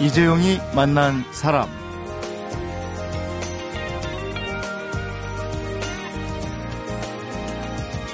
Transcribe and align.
이재용이 0.00 0.60
만난 0.74 1.24
사람. 1.32 1.68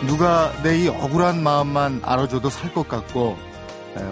누가 0.07 0.52
내 0.62 0.79
이 0.84 0.89
억울한 0.89 1.43
마음만 1.43 2.00
알아줘도 2.04 2.50
살 2.50 2.72
것 2.75 2.86
같고 2.89 3.39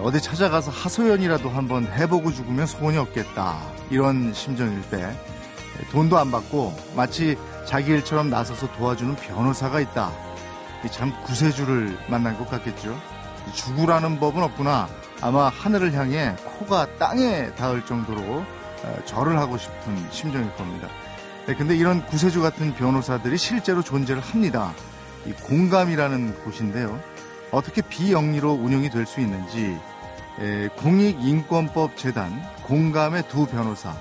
어디 0.01 0.21
찾아가서 0.21 0.71
하소연이라도 0.71 1.49
한번 1.49 1.85
해보고 1.85 2.31
죽으면 2.31 2.65
소원이 2.65 2.97
없겠다. 2.97 3.57
이런 3.89 4.33
심정일 4.33 4.81
때 4.89 5.11
돈도 5.91 6.17
안 6.17 6.31
받고 6.31 6.73
마치 6.95 7.37
자기 7.65 7.91
일처럼 7.91 8.29
나서서 8.29 8.71
도와주는 8.73 9.15
변호사가 9.17 9.79
있다. 9.81 10.11
참 10.91 11.13
구세주를 11.23 11.97
만난 12.09 12.37
것 12.37 12.49
같겠죠 12.49 12.99
죽으라는 13.53 14.19
법은 14.19 14.41
없구나. 14.43 14.87
아마 15.21 15.49
하늘을 15.49 15.93
향해 15.93 16.35
코가 16.43 16.97
땅에 16.97 17.53
닿을 17.55 17.85
정도로 17.85 18.43
절을 19.05 19.37
하고 19.37 19.57
싶은 19.57 20.07
심정일 20.11 20.53
겁니다. 20.55 20.87
네, 21.45 21.55
근데 21.55 21.75
이런 21.75 22.05
구세주 22.05 22.41
같은 22.41 22.73
변호사들이 22.73 23.37
실제로 23.37 23.81
존재를 23.81 24.21
합니다. 24.21 24.73
이 25.25 25.31
공감이라는 25.31 26.43
곳인데요. 26.43 26.99
어떻게 27.51 27.81
비영리로 27.81 28.51
운영이 28.51 28.89
될 28.89 29.05
수 29.05 29.19
있는지. 29.21 29.77
에, 30.39 30.67
공익인권법 30.69 31.95
재단 31.95 32.41
공감의 32.63 33.27
두 33.27 33.45
변호사. 33.45 33.93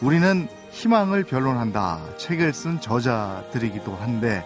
우리는 0.00 0.48
희망을 0.72 1.24
변론한다. 1.24 2.00
책을 2.18 2.52
쓴 2.52 2.80
저자들이기도 2.80 3.94
한데 3.96 4.44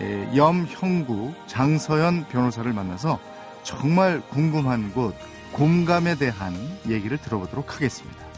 에, 0.00 0.36
염형구 0.36 1.32
장서연 1.46 2.26
변호사를 2.28 2.70
만나서 2.72 3.18
정말 3.62 4.20
궁금한 4.28 4.92
곳 4.92 5.14
공감에 5.52 6.14
대한 6.14 6.54
얘기를 6.88 7.18
들어보도록 7.18 7.74
하겠습니다. 7.74 8.30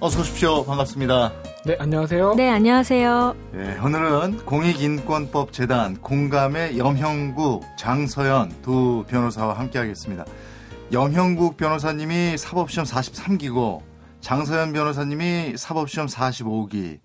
어서 0.00 0.20
오십시오. 0.20 0.64
반갑습니다. 0.64 1.32
네, 1.64 1.76
안녕하세요. 1.78 2.34
네, 2.34 2.50
안녕하세요. 2.50 3.36
네, 3.52 3.78
오늘은 3.78 4.44
공익인권법 4.44 5.52
재단 5.52 5.96
공감의 5.98 6.76
염형국, 6.76 7.62
장서연 7.78 8.62
두 8.62 9.04
변호사와 9.06 9.56
함께 9.56 9.78
하겠습니다. 9.78 10.24
염형국 10.92 11.56
변호사님이 11.56 12.36
사법시험 12.36 12.84
43기고 12.84 13.91
장서연 14.22 14.72
변호사님이 14.72 15.56
사법시험 15.56 16.06
45기 16.06 17.00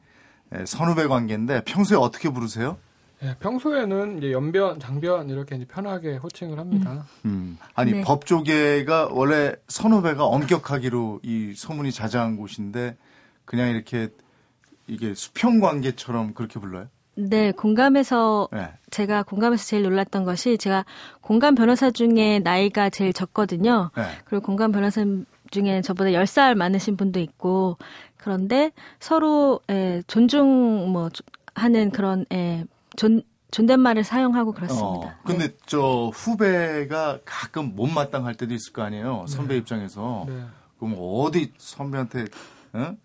네, 0.50 0.66
선후배 0.66 1.08
관계인데 1.08 1.64
평소에 1.66 1.98
어떻게 1.98 2.30
부르세요? 2.30 2.78
네, 3.20 3.36
평소에는 3.40 4.20
이제 4.20 4.32
연변, 4.32 4.80
장변 4.80 5.30
이렇게 5.30 5.56
이제 5.56 5.66
편하게 5.66 6.18
호칭을 6.18 6.60
합니다. 6.60 7.06
음, 7.26 7.30
음. 7.30 7.58
아니 7.74 7.92
네. 7.92 8.02
법조계가 8.02 9.10
원래 9.12 9.54
선후배가 9.68 10.24
엄격하기로 10.24 11.22
이 11.24 11.54
소문이 11.56 11.92
자자한 11.92 12.38
곳인데 12.38 12.96
그냥 13.44 13.70
이렇게 13.70 14.10
이게 14.86 15.14
수평 15.16 15.60
관계처럼 15.60 16.34
그렇게 16.34 16.60
불러요? 16.60 16.88
네, 17.16 17.52
공감에서 17.52 18.48
네. 18.52 18.70
제가 18.92 19.24
공감에서 19.24 19.66
제일 19.66 19.82
놀랐던 19.84 20.24
것이 20.24 20.60
제가 20.60 20.86
공감 21.20 21.56
변호사 21.56 21.90
중에 21.90 22.40
나이가 22.44 22.92
제일 22.92 23.12
적거든요. 23.12 23.90
네. 23.98 24.04
그리고 24.26 24.46
공감 24.46 24.72
변호사 24.72 25.04
중에 25.52 25.82
저보다 25.82 26.12
10살 26.12 26.56
많으신 26.56 26.98
분도 26.98 27.20
있고 27.20 27.78
그런데 28.18 28.72
서로 29.00 29.60
에, 29.70 30.02
존중 30.08 30.92
뭐 30.92 31.10
하는 31.56 31.92
그런 31.92 32.26
에, 32.32 32.66
존, 32.96 33.22
존댓말을 33.52 34.04
사용하고 34.04 34.52
그렇습니다. 34.52 34.86
어, 34.86 35.14
근데 35.24 35.48
네. 35.48 35.58
저 35.66 36.12
후배가 36.14 37.20
가끔 37.26 37.76
못마땅할 37.76 38.36
때도 38.36 38.54
있을 38.54 38.74
거 38.74 38.84
아니에요. 38.84 39.26
선배 39.28 39.54
네. 39.54 39.60
입장에서. 39.60 40.26
네. 40.28 40.44
그럼 40.80 40.96
어디 41.00 41.54
선배한테 41.58 42.26
어? 42.74 42.96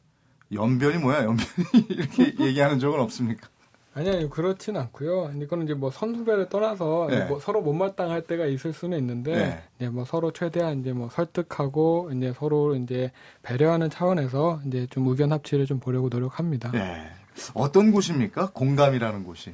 연변이 0.53 0.98
뭐야? 0.98 1.24
연변이 1.24 1.47
이렇게 1.88 2.34
얘기하는 2.38 2.78
적은 2.78 3.00
없습니까? 3.00 3.48
아니 3.94 4.08
아니 4.08 4.30
그렇진 4.30 4.76
않고요. 4.76 5.32
이거는 5.41 5.64
이제 5.64 5.75
뭐 5.75 5.91
선후배를 5.91 6.48
떠나서 6.48 7.08
네. 7.10 7.25
뭐 7.26 7.38
서로 7.38 7.60
못마땅할 7.60 8.22
때가 8.22 8.47
있을 8.47 8.72
수는 8.72 8.98
있는데 8.98 9.36
네. 9.36 9.62
이제 9.76 9.88
뭐 9.91 10.04
서로 10.04 10.32
최대한 10.32 10.80
이제 10.80 10.92
뭐 10.92 11.10
설득하고 11.10 12.10
이제 12.14 12.32
서로 12.38 12.75
이제 12.75 13.12
배려하는 13.42 13.91
차원에서 13.91 14.60
이제 14.66 14.86
좀 14.88 15.06
의견 15.08 15.32
합치를 15.32 15.66
좀 15.66 15.78
보려고 15.78 16.08
노력합니다. 16.08 16.70
네. 16.72 17.06
어떤 17.54 17.92
곳입니까? 17.92 18.50
공감이라는 18.53 19.25
곳이. 19.25 19.53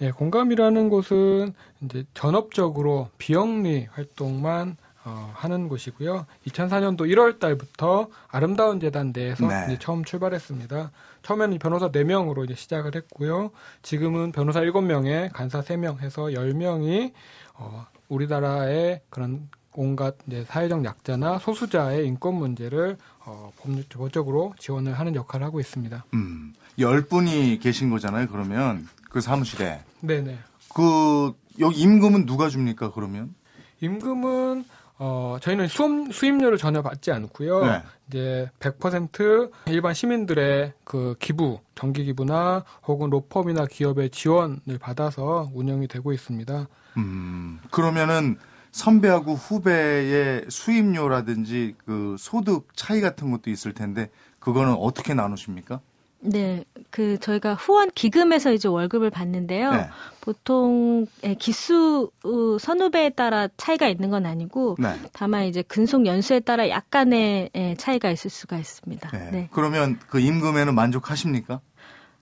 예, 0.00 0.12
공감이라는 0.12 0.88
곳은 0.88 1.52
이제 1.82 2.04
전업적으로 2.14 3.08
비영리 3.18 3.88
활동만 3.90 4.76
어, 5.08 5.32
하는 5.34 5.68
곳이고요. 5.68 6.26
2004년도 6.46 7.00
1월 7.00 7.38
달부터 7.38 8.08
아름다운 8.28 8.78
재단 8.78 9.12
내에서 9.14 9.46
네. 9.46 9.64
이제 9.66 9.78
처음 9.80 10.04
출발했습니다. 10.04 10.90
처음에는 11.22 11.58
변호사 11.58 11.90
4명으로 11.90 12.44
이제 12.44 12.54
시작을 12.54 12.94
했고요. 12.94 13.50
지금은 13.80 14.32
변호사 14.32 14.60
7명에 14.60 15.32
간사 15.32 15.62
3명 15.62 16.00
해서 16.00 16.24
10명이 16.24 17.12
어, 17.54 17.86
우리나라의 18.10 19.00
그런 19.08 19.48
온갖 19.72 20.16
이제 20.26 20.44
사회적 20.46 20.84
약자나 20.84 21.38
소수자의 21.38 22.06
인권 22.06 22.34
문제를 22.34 22.98
어, 23.24 23.50
법적으로 23.88 24.52
지원을 24.58 24.92
하는 24.98 25.14
역할을 25.14 25.46
하고 25.46 25.58
있습니다. 25.58 26.04
음, 26.12 26.52
10분이 26.78 27.62
계신 27.62 27.88
거잖아요, 27.88 28.28
그러면. 28.28 28.86
그 29.08 29.22
사무실에. 29.22 29.80
네네. 30.00 30.36
그 30.74 31.32
여기 31.60 31.80
임금은 31.80 32.26
누가 32.26 32.50
줍니까 32.50 32.92
그러면? 32.92 33.34
임금은 33.80 34.64
어 34.98 35.36
저희는 35.40 35.68
수업, 35.68 36.12
수임료를 36.12 36.58
전혀 36.58 36.82
받지 36.82 37.12
않고요. 37.12 37.64
네. 37.64 37.82
이제 38.08 38.50
100% 38.58 39.50
일반 39.66 39.94
시민들의 39.94 40.72
그 40.84 41.14
기부, 41.20 41.60
정기 41.74 42.04
기부나 42.04 42.64
혹은 42.86 43.10
로펌이나 43.10 43.66
기업의 43.66 44.10
지원을 44.10 44.78
받아서 44.80 45.50
운영이 45.54 45.86
되고 45.86 46.12
있습니다. 46.12 46.66
음. 46.96 47.60
그러면은 47.70 48.38
선배하고 48.72 49.34
후배의 49.34 50.46
수임료라든지 50.48 51.74
그 51.84 52.16
소득 52.18 52.68
차이 52.74 53.00
같은 53.00 53.30
것도 53.30 53.50
있을 53.50 53.72
텐데 53.72 54.10
그거는 54.40 54.74
어떻게 54.74 55.14
나누십니까? 55.14 55.80
네, 56.20 56.64
그 56.90 57.18
저희가 57.18 57.54
후원 57.54 57.90
기금에서 57.90 58.52
이제 58.52 58.68
월급을 58.68 59.10
받는데요. 59.10 59.72
네. 59.72 59.88
보통 60.20 61.06
예, 61.24 61.34
기수 61.34 62.10
어, 62.24 62.58
선후배에 62.58 63.10
따라 63.10 63.48
차이가 63.56 63.88
있는 63.88 64.10
건 64.10 64.26
아니고 64.26 64.76
네. 64.78 64.94
다만 65.12 65.44
이제 65.44 65.62
근속 65.62 66.06
연수에 66.06 66.40
따라 66.40 66.68
약간의 66.68 67.50
예, 67.54 67.74
차이가 67.76 68.10
있을 68.10 68.30
수가 68.30 68.58
있습니다. 68.58 69.10
네. 69.10 69.30
네. 69.30 69.48
그러면 69.52 69.98
그 70.08 70.18
임금에는 70.18 70.74
만족하십니까? 70.74 71.60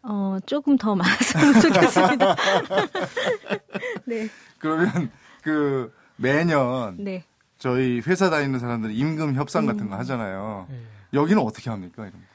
어, 0.03 0.39
조금 0.47 0.77
더 0.77 0.95
많았으면 0.95 1.61
좋겠습니다. 1.61 2.37
네. 4.07 4.29
그러면 4.59 5.11
그 5.43 5.93
매년 6.17 6.97
네. 6.99 7.25
저희 7.59 8.01
회사 8.07 8.31
다니는 8.31 8.59
사람들 8.59 8.93
임금 8.93 9.35
협상 9.35 9.67
같은 9.67 9.89
거 9.89 9.97
음. 9.97 10.01
하잖아요. 10.01 10.67
네. 10.69 10.81
여기는 11.15 11.43
어떻게 11.43 11.71
합니까? 11.71 12.03
이런 12.03 12.13
거? 12.13 12.26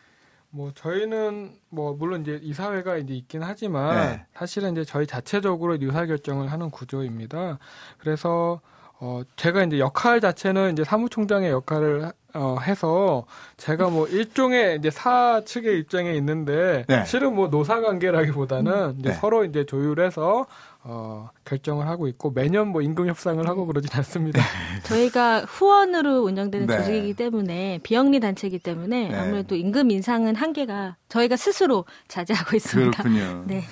뭐 0.51 0.71
저희는 0.75 1.55
뭐 1.69 1.93
물론 1.93 2.21
이제 2.21 2.39
이사회가 2.41 2.97
이제 2.97 3.13
있긴 3.13 3.41
하지만 3.41 3.95
네. 3.95 4.25
사실은 4.35 4.73
이제 4.73 4.83
저희 4.83 5.07
자체적으로 5.07 5.75
의사 5.79 6.05
결정을 6.05 6.51
하는 6.51 6.69
구조입니다. 6.69 7.57
그래서 7.97 8.59
어 8.99 9.21
제가 9.37 9.63
이제 9.63 9.79
역할 9.79 10.19
자체는 10.21 10.73
이제 10.73 10.83
사무총장의 10.83 11.49
역할을 11.51 12.11
어 12.33 12.57
해서 12.61 13.25
제가 13.57 13.89
뭐 13.89 14.07
일종의 14.07 14.77
이제 14.77 14.91
사 14.91 15.41
측의 15.43 15.79
입장에 15.79 16.11
있는데 16.13 16.85
네. 16.87 17.05
실은 17.05 17.33
뭐 17.33 17.49
노사 17.49 17.81
관계라기보다는 17.81 18.99
이제 18.99 19.09
네. 19.09 19.15
서로 19.15 19.43
이제 19.45 19.65
조율해서 19.65 20.45
어, 20.83 21.29
결정을 21.45 21.87
하고 21.87 22.07
있고 22.07 22.31
매년 22.31 22.69
뭐 22.69 22.81
임금 22.81 23.07
협상을 23.07 23.45
하고 23.47 23.65
그러진 23.67 23.89
않습니다. 23.97 24.41
저희가 24.83 25.41
후원으로 25.41 26.21
운영되는 26.23 26.65
네. 26.67 26.77
조직이기 26.77 27.13
때문에 27.13 27.79
비영리 27.83 28.19
단체이기 28.19 28.59
때문에 28.59 29.09
네. 29.09 29.15
아무래도 29.15 29.55
임금 29.55 29.91
인상은 29.91 30.35
한계가 30.35 30.97
저희가 31.09 31.35
스스로 31.37 31.85
자제하고 32.07 32.55
있습니다. 32.55 33.03
그렇군요. 33.03 33.43
네. 33.47 33.63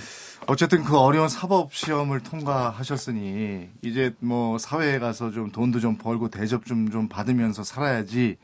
어쨌든 0.48 0.84
그 0.84 0.98
어려운 0.98 1.30
사법 1.30 1.74
시험을 1.74 2.22
통과하셨으니 2.22 3.70
이제 3.82 4.16
뭐 4.20 4.58
사회에 4.58 4.98
가서 5.00 5.32
좀 5.32 5.52
돈도 5.52 5.80
좀 5.80 5.98
벌고 5.98 6.30
대접 6.30 6.66
좀 6.66 6.90
좀 6.92 7.08
받으면서 7.08 7.64
살아야지 7.64 8.38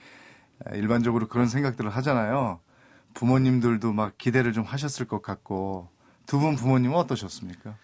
일반적으로 0.73 1.27
그런 1.27 1.47
생각들을 1.47 1.89
하잖아요. 1.91 2.59
부모님들도 3.13 3.93
막 3.93 4.17
기대를 4.17 4.53
좀 4.53 4.63
하셨을 4.63 5.07
것 5.07 5.21
같고 5.21 5.87
두 6.27 6.39
분 6.39 6.55
부모님은 6.55 6.95
어떠셨습니까? 6.97 7.75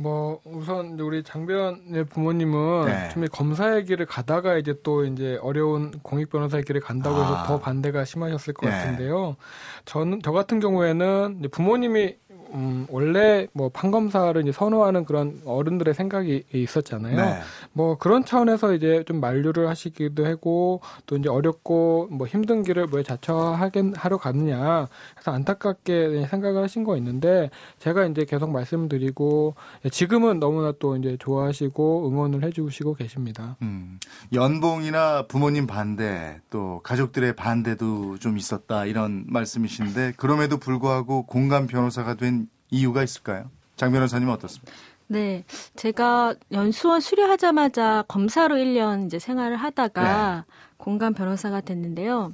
뭐 0.00 0.40
우선 0.44 0.98
우리 0.98 1.22
장변의 1.22 2.04
부모님은 2.04 2.86
네. 2.86 3.08
처음에 3.10 3.26
검사의 3.26 3.84
길을 3.84 4.06
가다가 4.06 4.56
이제 4.56 4.74
또 4.82 5.04
이제 5.04 5.38
어려운 5.42 5.90
공익 6.02 6.30
변호사의 6.30 6.64
길을 6.64 6.80
간다고 6.80 7.16
해서 7.16 7.36
아. 7.36 7.42
더 7.46 7.60
반대가 7.60 8.06
심하셨을 8.06 8.54
것 8.54 8.66
네. 8.66 8.72
같은데요. 8.72 9.36
저는 9.84 10.20
저 10.22 10.32
같은 10.32 10.58
경우에는 10.58 11.42
부모님이 11.50 12.16
음, 12.52 12.86
원래 12.88 13.46
뭐 13.52 13.68
판검사를 13.68 14.40
이제 14.42 14.52
선호하는 14.52 15.04
그런 15.04 15.40
어른들의 15.44 15.94
생각이 15.94 16.44
있었잖아요. 16.52 17.16
네. 17.16 17.40
뭐 17.72 17.96
그런 17.98 18.24
차원에서 18.24 18.74
이제 18.74 19.04
좀 19.06 19.20
만류를 19.20 19.68
하시기도 19.68 20.26
하고 20.26 20.80
또 21.06 21.16
이제 21.16 21.28
어렵고 21.28 22.08
뭐 22.10 22.26
힘든 22.26 22.62
길을 22.62 22.88
왜 22.92 23.02
자처하게 23.02 23.92
하러 23.94 24.16
가느냐 24.18 24.88
해서 25.18 25.30
안타깝게 25.30 26.26
생각을 26.26 26.62
하신 26.62 26.84
거 26.84 26.96
있는데 26.96 27.50
제가 27.78 28.06
이제 28.06 28.24
계속 28.24 28.50
말씀드리고 28.50 29.54
지금은 29.90 30.40
너무나 30.40 30.72
또 30.78 30.96
이제 30.96 31.16
좋아하시고 31.18 32.08
응원을 32.08 32.44
해주시고 32.44 32.94
계십니다. 32.94 33.56
음, 33.62 33.98
연봉이나 34.32 35.26
부모님 35.26 35.66
반대 35.66 36.40
또 36.50 36.80
가족들의 36.82 37.36
반대도 37.36 38.18
좀 38.18 38.36
있었다 38.38 38.84
이런 38.84 39.24
말씀이신데 39.28 40.14
그럼에도 40.16 40.58
불구하고 40.58 41.24
공감 41.26 41.66
변호사가 41.66 42.14
된 42.14 42.39
이유가 42.70 43.02
있을까요? 43.02 43.50
장 43.76 43.92
변호사님은 43.92 44.32
어떻습니까? 44.34 44.72
네. 45.06 45.44
제가 45.74 46.34
연수원 46.52 47.00
수료하자마자 47.00 48.04
검사로 48.06 48.56
1년 48.56 49.06
이제 49.06 49.18
생활을 49.18 49.56
하다가 49.56 50.44
네. 50.46 50.54
공감 50.76 51.14
변호사가 51.14 51.60
됐는데요. 51.60 52.32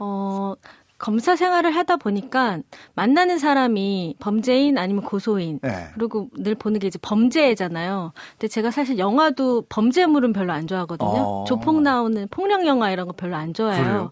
어, 0.00 0.54
검사 0.98 1.36
생활을 1.36 1.74
하다 1.76 1.96
보니까 1.96 2.58
만나는 2.94 3.38
사람이 3.38 4.16
범죄인 4.18 4.78
아니면 4.78 5.04
고소인 5.04 5.60
네. 5.62 5.88
그리고 5.94 6.28
늘 6.36 6.56
보는 6.56 6.80
게 6.80 6.88
이제 6.88 6.98
범죄잖아요. 7.00 8.12
근데 8.32 8.48
제가 8.48 8.72
사실 8.72 8.98
영화도 8.98 9.66
범죄물은 9.68 10.32
별로 10.32 10.52
안 10.52 10.66
좋아하거든요. 10.66 11.08
어. 11.08 11.44
조폭 11.46 11.82
나오는 11.82 12.26
폭력 12.32 12.66
영화 12.66 12.90
이런 12.90 13.06
거 13.06 13.12
별로 13.12 13.36
안 13.36 13.54
좋아해요. 13.54 13.84
그래요? 13.84 14.10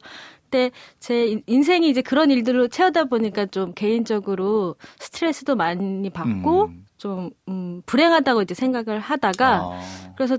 때 0.57 0.71
제 0.99 1.41
인생이 1.47 1.89
이제 1.89 2.03
그런 2.03 2.31
일들로 2.31 2.69
채우다 2.69 3.05
보니까 3.05 3.47
좀 3.47 3.73
개인적으로 3.75 4.77
스트레스도 4.99 5.55
많이 5.55 6.11
받고 6.11 6.65
음. 6.65 6.85
좀 6.97 7.31
음, 7.49 7.83
불행하다고 7.87 8.43
이제 8.43 8.55
생각을 8.55 8.99
하다가 8.99 9.57
아. 9.57 9.81
그래서 10.17 10.39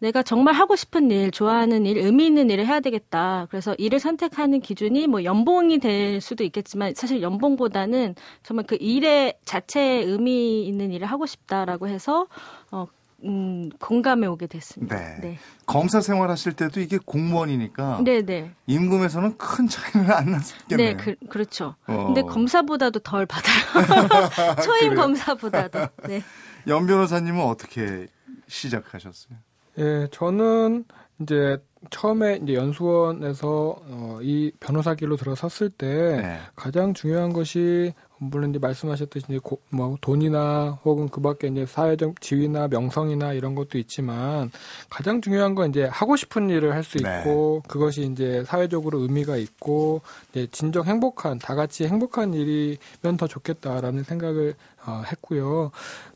내가 0.00 0.22
정말 0.22 0.54
하고 0.54 0.76
싶은 0.76 1.10
일, 1.10 1.30
좋아하는 1.30 1.86
일, 1.86 1.96
의미 1.96 2.26
있는 2.26 2.50
일을 2.50 2.66
해야 2.66 2.80
되겠다. 2.80 3.46
그래서 3.48 3.74
일을 3.78 4.00
선택하는 4.00 4.60
기준이 4.60 5.06
뭐 5.06 5.24
연봉이 5.24 5.78
될 5.78 6.20
수도 6.20 6.44
있겠지만 6.44 6.92
사실 6.94 7.22
연봉보다는 7.22 8.14
정말 8.42 8.66
그 8.66 8.76
일의 8.78 9.38
자체에 9.44 10.02
의미 10.02 10.66
있는 10.66 10.92
일을 10.92 11.06
하고 11.06 11.24
싶다라고 11.24 11.88
해서 11.88 12.26
어 12.70 12.86
음, 13.24 13.70
공감해 13.80 14.26
오게 14.26 14.46
됐습니다. 14.46 14.96
네. 14.96 15.18
네. 15.20 15.38
검사 15.66 16.00
생활하실 16.00 16.52
때도 16.54 16.80
이게 16.80 16.98
공무원이니까 16.98 18.02
네네. 18.04 18.22
네. 18.22 18.50
임금에서는 18.66 19.38
큰 19.38 19.66
차이는 19.68 20.10
안 20.10 20.30
났겠네요. 20.30 20.76
네, 20.76 20.96
그, 20.96 21.14
그렇죠. 21.28 21.74
어. 21.86 22.06
근데 22.06 22.22
검사보다도 22.22 23.00
덜 23.00 23.26
받아요. 23.26 24.54
초임 24.62 24.94
검사보다도. 24.94 25.86
네. 26.08 26.22
연 26.68 26.86
변호사님은 26.86 27.42
어떻게 27.42 28.06
시작하셨어요? 28.46 29.38
예, 29.78 30.08
저는 30.10 30.84
이제 31.20 31.58
처음에 31.90 32.40
이제 32.42 32.54
연수원에서 32.54 33.76
어, 33.86 34.18
이 34.22 34.52
변호사 34.60 34.94
길로 34.94 35.16
들어섰을 35.16 35.70
때 35.70 35.86
네. 36.22 36.38
가장 36.54 36.94
중요한 36.94 37.32
것이 37.32 37.92
물론 38.30 38.50
이제 38.50 38.58
말씀하셨듯이 38.58 39.26
이제 39.28 39.38
고, 39.42 39.60
뭐 39.70 39.96
돈이나 40.00 40.78
혹은 40.84 41.08
그밖에 41.08 41.48
이제 41.48 41.66
사회적 41.66 42.20
지위나 42.20 42.68
명성이나 42.68 43.32
이런 43.32 43.54
것도 43.54 43.78
있지만 43.78 44.50
가장 44.88 45.20
중요한 45.20 45.54
건 45.54 45.70
이제 45.70 45.84
하고 45.84 46.16
싶은 46.16 46.50
일을 46.50 46.74
할수 46.74 46.98
네. 46.98 47.20
있고 47.20 47.60
네. 47.62 47.68
그것이 47.68 48.02
이제 48.02 48.44
사회적으로 48.44 49.00
의미가 49.00 49.36
있고 49.36 50.02
이제 50.30 50.46
진정 50.50 50.84
행복한 50.84 51.38
다 51.38 51.54
같이 51.54 51.86
행복한 51.86 52.34
일이면 52.34 53.16
더 53.18 53.26
좋겠다라는 53.26 54.04
생각을 54.04 54.54
어, 54.86 55.02
했고요. 55.10 55.70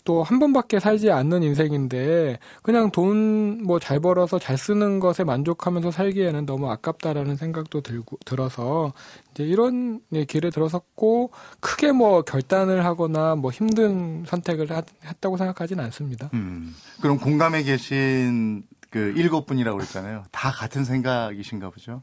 또 0.05 0.23
한 0.23 0.39
번밖에 0.39 0.81
살지 0.81 1.11
않는 1.11 1.43
인생인데 1.43 2.39
그냥 2.63 2.91
돈 2.91 3.61
뭐 3.65 3.79
잘 3.79 4.01
벌어서 4.01 4.39
잘 4.39 4.57
쓰는 4.59 5.01
것에 5.01 5.25
만족하면서 5.25 5.91
살기에는 5.91 6.47
너무 6.47 6.71
아깝다라는 6.71 7.37
생각도 7.37 7.81
들고 7.83 8.19
들어서 8.25 8.93
이제 9.33 9.45
이런 9.45 10.01
길에 10.29 10.51
들어섰고 10.51 11.31
크게 11.61 11.93
뭐 11.93 12.23
결단을 12.23 12.85
하거나 12.85 13.35
뭐 13.37 13.51
힘든 13.51 14.25
선택을 14.27 14.71
하, 14.73 14.83
했다고 15.05 15.37
생각하지는 15.37 15.85
않습니다. 15.85 16.31
음, 16.35 16.75
그럼 17.01 17.19
공감에 17.19 17.63
계신 17.63 18.63
그 18.91 19.13
일곱 19.17 19.47
분이라고 19.47 19.77
그랬잖아요. 19.79 20.25
다 20.33 20.51
같은 20.51 20.85
생각이신가 20.85 21.71
보죠? 21.71 22.03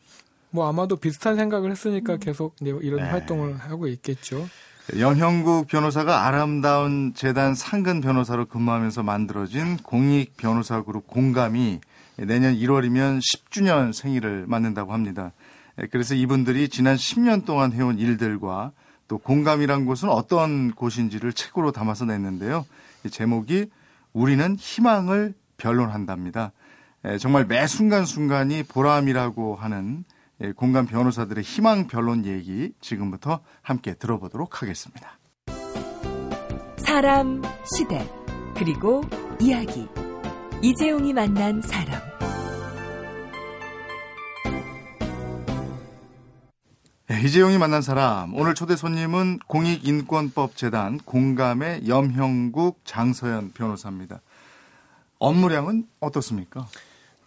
뭐 0.51 0.67
아마도 0.67 0.95
비슷한 0.95 1.35
생각을 1.35 1.71
했으니까 1.71 2.17
계속 2.17 2.55
이런 2.61 2.97
네. 2.97 3.03
활동을 3.09 3.57
하고 3.57 3.87
있겠죠. 3.87 4.47
연형국 4.93 5.67
변호사가 5.67 6.27
아름다운 6.27 7.13
재단 7.15 7.55
상근 7.55 8.01
변호사로 8.01 8.45
근무하면서 8.45 9.01
만들어진 9.01 9.77
공익 9.77 10.37
변호사 10.37 10.83
그룹 10.83 11.07
공감이 11.07 11.79
내년 12.17 12.53
1월이면 12.53 13.19
10주년 13.19 13.93
생일을 13.93 14.45
맞는다고 14.47 14.93
합니다. 14.93 15.31
그래서 15.89 16.13
이분들이 16.13 16.69
지난 16.69 16.97
10년 16.97 17.45
동안 17.45 17.73
해온 17.73 17.97
일들과 17.97 18.71
또 19.07 19.17
공감이란 19.17 19.85
곳은 19.85 20.09
어떤 20.09 20.71
곳인지를 20.71 21.33
책으로 21.33 21.71
담아서 21.71 22.05
냈는데요. 22.05 22.63
제목이 23.09 23.71
우리는 24.13 24.55
희망을 24.55 25.33
변론한답니다. 25.57 26.51
정말 27.19 27.45
매 27.45 27.65
순간순간이 27.65 28.63
보람이라고 28.63 29.55
하는 29.55 30.05
공감 30.55 30.85
변호사들의 30.85 31.43
희망 31.43 31.87
변론 31.87 32.25
얘기 32.25 32.73
지금부터 32.81 33.41
함께 33.61 33.93
들어보도록 33.95 34.61
하겠습니다. 34.61 35.19
사람, 36.77 37.41
시대, 37.75 38.09
그리고 38.55 39.01
이야기. 39.39 39.87
이재용이 40.61 41.13
만난 41.13 41.61
사람. 41.61 42.01
네, 47.07 47.21
이재용이 47.21 47.57
만난 47.57 47.81
사람. 47.81 48.33
오늘 48.33 48.55
초대 48.55 48.75
손님은 48.75 49.39
공익인권법재단 49.47 50.99
공감의 51.05 51.87
염형국 51.87 52.81
장서연 52.83 53.51
변호사입니다. 53.53 54.21
업무량은 55.19 55.87
어떻습니까? 55.99 56.67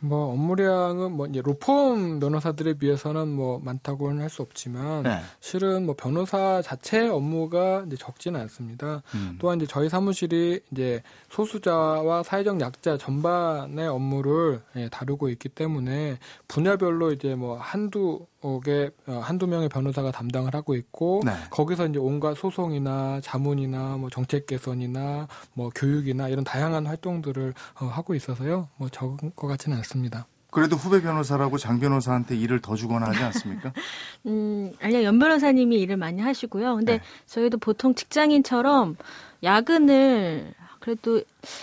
뭐 0.01 0.33
업무량은 0.33 1.13
뭐 1.13 1.27
이제 1.27 1.43
로펌 1.43 2.19
변호사들에 2.21 2.75
비해서는 2.75 3.29
뭐 3.29 3.61
많다고는 3.63 4.23
할 4.23 4.29
수 4.29 4.43
없지만 4.43 5.05
네. 5.05 5.21
실은 5.41 5.87
뭐 5.87 5.95
변호사 5.97 6.61
자체 6.61 7.09
업무가 7.09 7.83
이제 7.87 7.97
적지는 7.97 8.39
않습니다. 8.43 9.03
음. 9.15 9.39
또한 9.41 9.57
이제 9.57 9.67
저희 9.67 9.89
사무실이 9.89 10.61
이제 10.71 11.03
소수자와 11.31 12.23
사회적 12.23 12.61
약자 12.61 12.99
전반의 12.99 13.89
업무를 13.89 14.61
예, 14.77 14.89
다루고 14.91 15.31
있기 15.31 15.49
때문에 15.49 16.19
분야별로 16.47 17.13
이제 17.13 17.35
뭐 17.35 17.57
한두 17.59 18.27
개 18.65 18.91
어, 19.07 19.21
한두 19.23 19.47
명의 19.47 19.69
변호사가 19.69 20.13
담당을 20.13 20.55
하고 20.55 20.75
있고 20.77 21.23
네. 21.25 21.33
거기서 21.51 21.87
이제 21.89 21.99
온갖 21.99 22.37
소송이나 22.37 23.21
자문이나 23.23 23.97
뭐 23.97 24.11
정책 24.11 24.47
개선이나 24.47 25.27
뭐 25.55 25.71
교육이나 25.75 26.29
이런 26.29 26.45
다양한 26.45 26.87
활동들을 26.87 27.55
어, 27.81 27.87
하고 27.87 28.15
있어서요. 28.15 28.69
뭐 28.77 28.89
적은 28.89 29.33
것 29.35 29.47
같지는 29.49 29.77
않습니다. 29.79 30.27
그래도 30.51 30.77
후배 30.77 31.03
변호사라고 31.03 31.59
장 31.59 31.79
변호사한테 31.79 32.37
일을 32.37 32.61
더 32.61 32.75
주거나 32.75 33.09
하지 33.09 33.23
않습니까? 33.23 33.73
음, 34.27 34.73
아니요. 34.81 35.03
연 35.03 35.19
변호사님이 35.19 35.79
일을 35.81 35.97
많이 35.97 36.23
하시고요. 36.23 36.77
근데 36.77 36.99
네. 36.99 37.05
저희도 37.27 37.59
보통 37.59 37.95
직장인처럼 37.95 38.97
야근을 39.43 40.55
그래도 40.89 41.21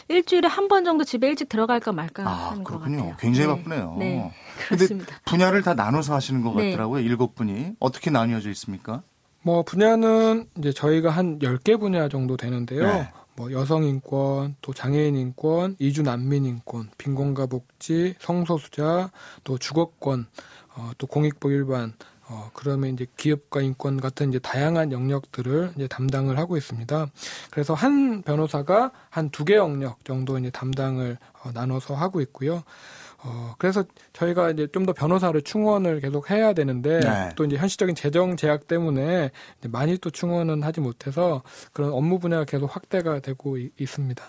일주일에 0.07 0.47
한 0.47 0.67
번 0.67 0.83
정도 0.85 1.03
집에 1.03 1.27
일찍 1.27 1.49
들어갈까 1.49 1.91
말까 1.91 2.23
아, 2.27 2.51
하는 2.51 2.63
그렇군요. 2.63 2.97
것 2.97 3.03
같아요. 3.05 3.17
굉장히 3.19 3.47
네. 3.47 3.55
바쁘네요. 3.63 3.95
네, 3.97 4.31
그렇습니다. 4.69 5.19
분야를 5.25 5.61
다 5.63 5.73
나눠서 5.73 6.13
하시는 6.13 6.41
것 6.43 6.53
네. 6.55 6.71
같더라고요. 6.71 7.01
일곱 7.01 7.33
분이 7.35 7.73
어떻게 7.79 8.09
나뉘어져 8.11 8.49
있습니까? 8.51 9.01
뭐 9.41 9.63
분야는 9.63 10.47
이제 10.57 10.71
저희가 10.73 11.09
한 11.11 11.39
10개 11.39 11.79
분야 11.79 12.07
정도 12.09 12.37
되는데요. 12.37 12.83
네. 12.85 13.09
뭐 13.35 13.51
여성 13.51 13.83
인권, 13.83 14.55
또 14.61 14.73
장애인 14.73 15.15
인권, 15.15 15.75
이주 15.79 16.03
난민 16.03 16.45
인권, 16.45 16.89
빈곤가 16.97 17.47
복지, 17.47 18.15
성소수자, 18.19 19.11
또 19.43 19.57
주거권, 19.57 20.27
어, 20.75 20.91
또 20.97 21.05
공익법 21.07 21.51
일반, 21.51 21.93
어, 22.27 22.49
그러면 22.53 22.93
이제 22.93 23.05
기업과 23.17 23.61
인권 23.61 24.01
같은 24.01 24.29
이제 24.29 24.39
다양한 24.39 24.91
영역들을 24.91 25.73
이제 25.75 25.87
담당을 25.87 26.37
하고 26.39 26.57
있습니다. 26.57 27.07
그래서 27.51 27.73
한 27.75 28.21
변호사가 28.23 28.91
한 29.09 29.29
두 29.29 29.45
개 29.45 29.55
영역 29.55 30.03
정도 30.05 30.37
이제 30.39 30.49
담당을 30.49 31.17
어, 31.43 31.51
나눠서 31.53 31.93
하고 31.95 32.21
있고요. 32.21 32.63
어, 33.23 33.55
그래서 33.57 33.83
저희가 34.13 34.51
이제 34.51 34.67
좀 34.71 34.85
더 34.85 34.93
변호사를 34.93 35.39
충원을 35.41 35.99
계속 35.99 36.29
해야 36.29 36.53
되는데 36.53 36.99
네. 36.99 37.29
또 37.35 37.43
이제 37.45 37.57
현실적인 37.57 37.95
재정 37.95 38.35
제약 38.37 38.67
때문에 38.67 39.31
많이 39.67 39.97
또 39.97 40.09
충원은 40.11 40.61
하지 40.63 40.79
못해서 40.81 41.41
그런 41.73 41.91
업무 41.91 42.19
분야가 42.19 42.45
계속 42.45 42.75
확대가 42.75 43.19
되고 43.19 43.57
이, 43.57 43.71
있습니다. 43.79 44.23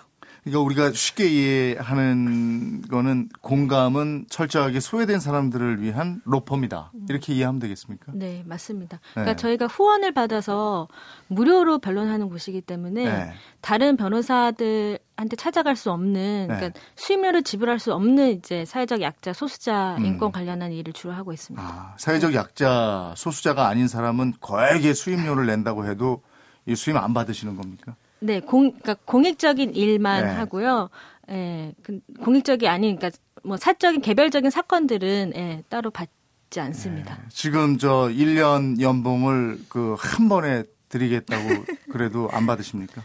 그러니까 0.47 0.59
우리가 0.59 0.91
쉽게 0.91 1.27
이해하는 1.27 2.81
거는 2.83 3.29
공감은 3.41 4.27
철저하게 4.29 4.79
소외된 4.79 5.19
사람들을 5.19 5.81
위한 5.81 6.21
로펌이다. 6.25 6.91
이렇게 7.09 7.33
이해하면 7.33 7.59
되겠습니까? 7.59 8.13
네, 8.15 8.43
맞습니다. 8.45 8.99
그러니까 9.11 9.33
네. 9.33 9.35
저희가 9.35 9.67
후원을 9.67 10.13
받아서 10.13 10.87
무료로 11.27 11.79
변론하는 11.79 12.29
곳이기 12.29 12.61
때문에 12.61 13.03
네. 13.03 13.33
다른 13.61 13.97
변호사들한테 13.97 15.35
찾아갈 15.37 15.75
수 15.75 15.91
없는 15.91 16.47
그러니까 16.47 16.69
네. 16.69 16.85
수임료를 16.95 17.43
지불할 17.43 17.79
수 17.79 17.93
없는 17.93 18.31
이제 18.31 18.63
사회적 18.65 19.01
약자 19.01 19.33
소수자 19.33 19.97
음. 19.97 20.05
인권 20.05 20.31
관련한 20.31 20.71
일을 20.71 20.93
주로 20.93 21.13
하고 21.13 21.33
있습니다. 21.33 21.61
아, 21.61 21.93
사회적 21.97 22.33
약자 22.33 23.13
소수자가 23.17 23.67
아닌 23.67 23.87
사람은 23.87 24.35
거액의 24.39 24.95
수임료를 24.95 25.45
낸다고 25.45 25.85
해도 25.85 26.23
이 26.65 26.75
수임 26.75 26.97
안 26.97 27.13
받으시는 27.13 27.55
겁니까? 27.55 27.95
네, 28.19 28.39
공, 28.39 28.71
그러니까 28.71 28.95
공익적인 29.05 29.75
일만 29.75 30.23
네. 30.25 30.31
하고요. 30.31 30.89
예, 31.29 31.73
그, 31.83 31.99
공익적이 32.23 32.67
아닌, 32.67 32.97
그러니까 32.97 33.17
뭐 33.43 33.57
사적인 33.57 34.01
개별적인 34.01 34.49
사건들은 34.49 35.33
예, 35.35 35.63
따로 35.69 35.91
받지 35.91 36.59
않습니다. 36.59 37.15
네. 37.15 37.21
지금 37.29 37.77
저 37.77 38.09
1년 38.09 38.79
연봉을 38.81 39.59
그 39.69 39.95
한 39.99 40.29
번에 40.29 40.63
드리겠다고 40.89 41.65
그래도 41.91 42.29
안 42.31 42.45
받으십니까? 42.47 43.03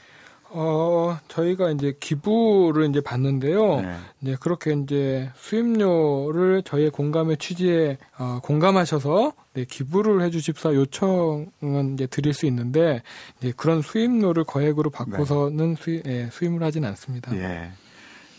어, 0.54 1.18
저희가 1.28 1.70
이제 1.70 1.94
기부를 1.98 2.88
이제 2.88 3.00
받는데요. 3.00 3.80
네. 3.80 3.96
이제 4.20 4.36
그렇게 4.38 4.74
이제 4.74 5.30
수임료를 5.36 6.62
저희의 6.64 6.90
공감의 6.90 7.38
취지에 7.38 7.98
어, 8.18 8.40
공감하셔서 8.42 9.32
네, 9.54 9.64
기부를 9.64 10.22
해주십사 10.22 10.74
요청은 10.74 11.94
이제 11.94 12.06
드릴 12.06 12.34
수 12.34 12.46
있는데 12.46 13.02
이제 13.38 13.52
그런 13.56 13.82
수임료를 13.82 14.44
거액으로 14.44 14.90
받고서는 14.90 15.74
네. 15.74 15.82
수임, 15.82 16.02
예, 16.06 16.28
수임을 16.30 16.62
하진 16.62 16.84
않습니다. 16.84 17.34
예. 17.36 17.72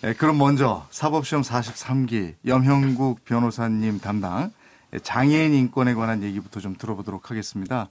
예, 0.06 0.14
그럼 0.14 0.38
먼저 0.38 0.86
사법시험 0.92 1.44
43기 1.44 2.36
염형국 2.46 3.24
변호사님 3.26 4.00
담당 4.00 4.52
장애인 5.02 5.54
인권에 5.54 5.94
관한 5.94 6.22
얘기부터 6.24 6.60
좀 6.60 6.76
들어보도록 6.78 7.32
하겠습니다. 7.32 7.90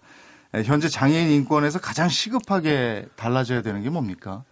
예, 0.54 0.62
현재 0.62 0.88
장애인 0.88 1.30
인권에서 1.30 1.80
가장 1.80 2.08
시급하게 2.08 3.06
달라져야 3.16 3.62
되는 3.62 3.82
게 3.82 3.90
뭡니까? 3.90 4.44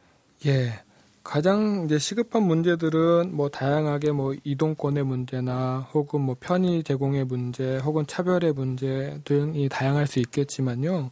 예. 0.47 0.81
가장 1.23 1.83
이제 1.85 1.99
시급한 1.99 2.45
문제들은 2.45 3.37
뭐 3.37 3.51
다양하게 3.51 4.13
뭐 4.13 4.35
이동권의 4.43 5.05
문제나 5.05 5.87
혹은 5.93 6.23
뭐 6.23 6.35
편의 6.41 6.83
제공의 6.83 7.25
문제 7.27 7.77
혹은 7.79 8.07
차별의 8.07 8.55
문제 8.55 9.21
등이 9.25 9.69
다양할 9.69 10.07
수 10.07 10.19
있겠지만요. 10.19 11.11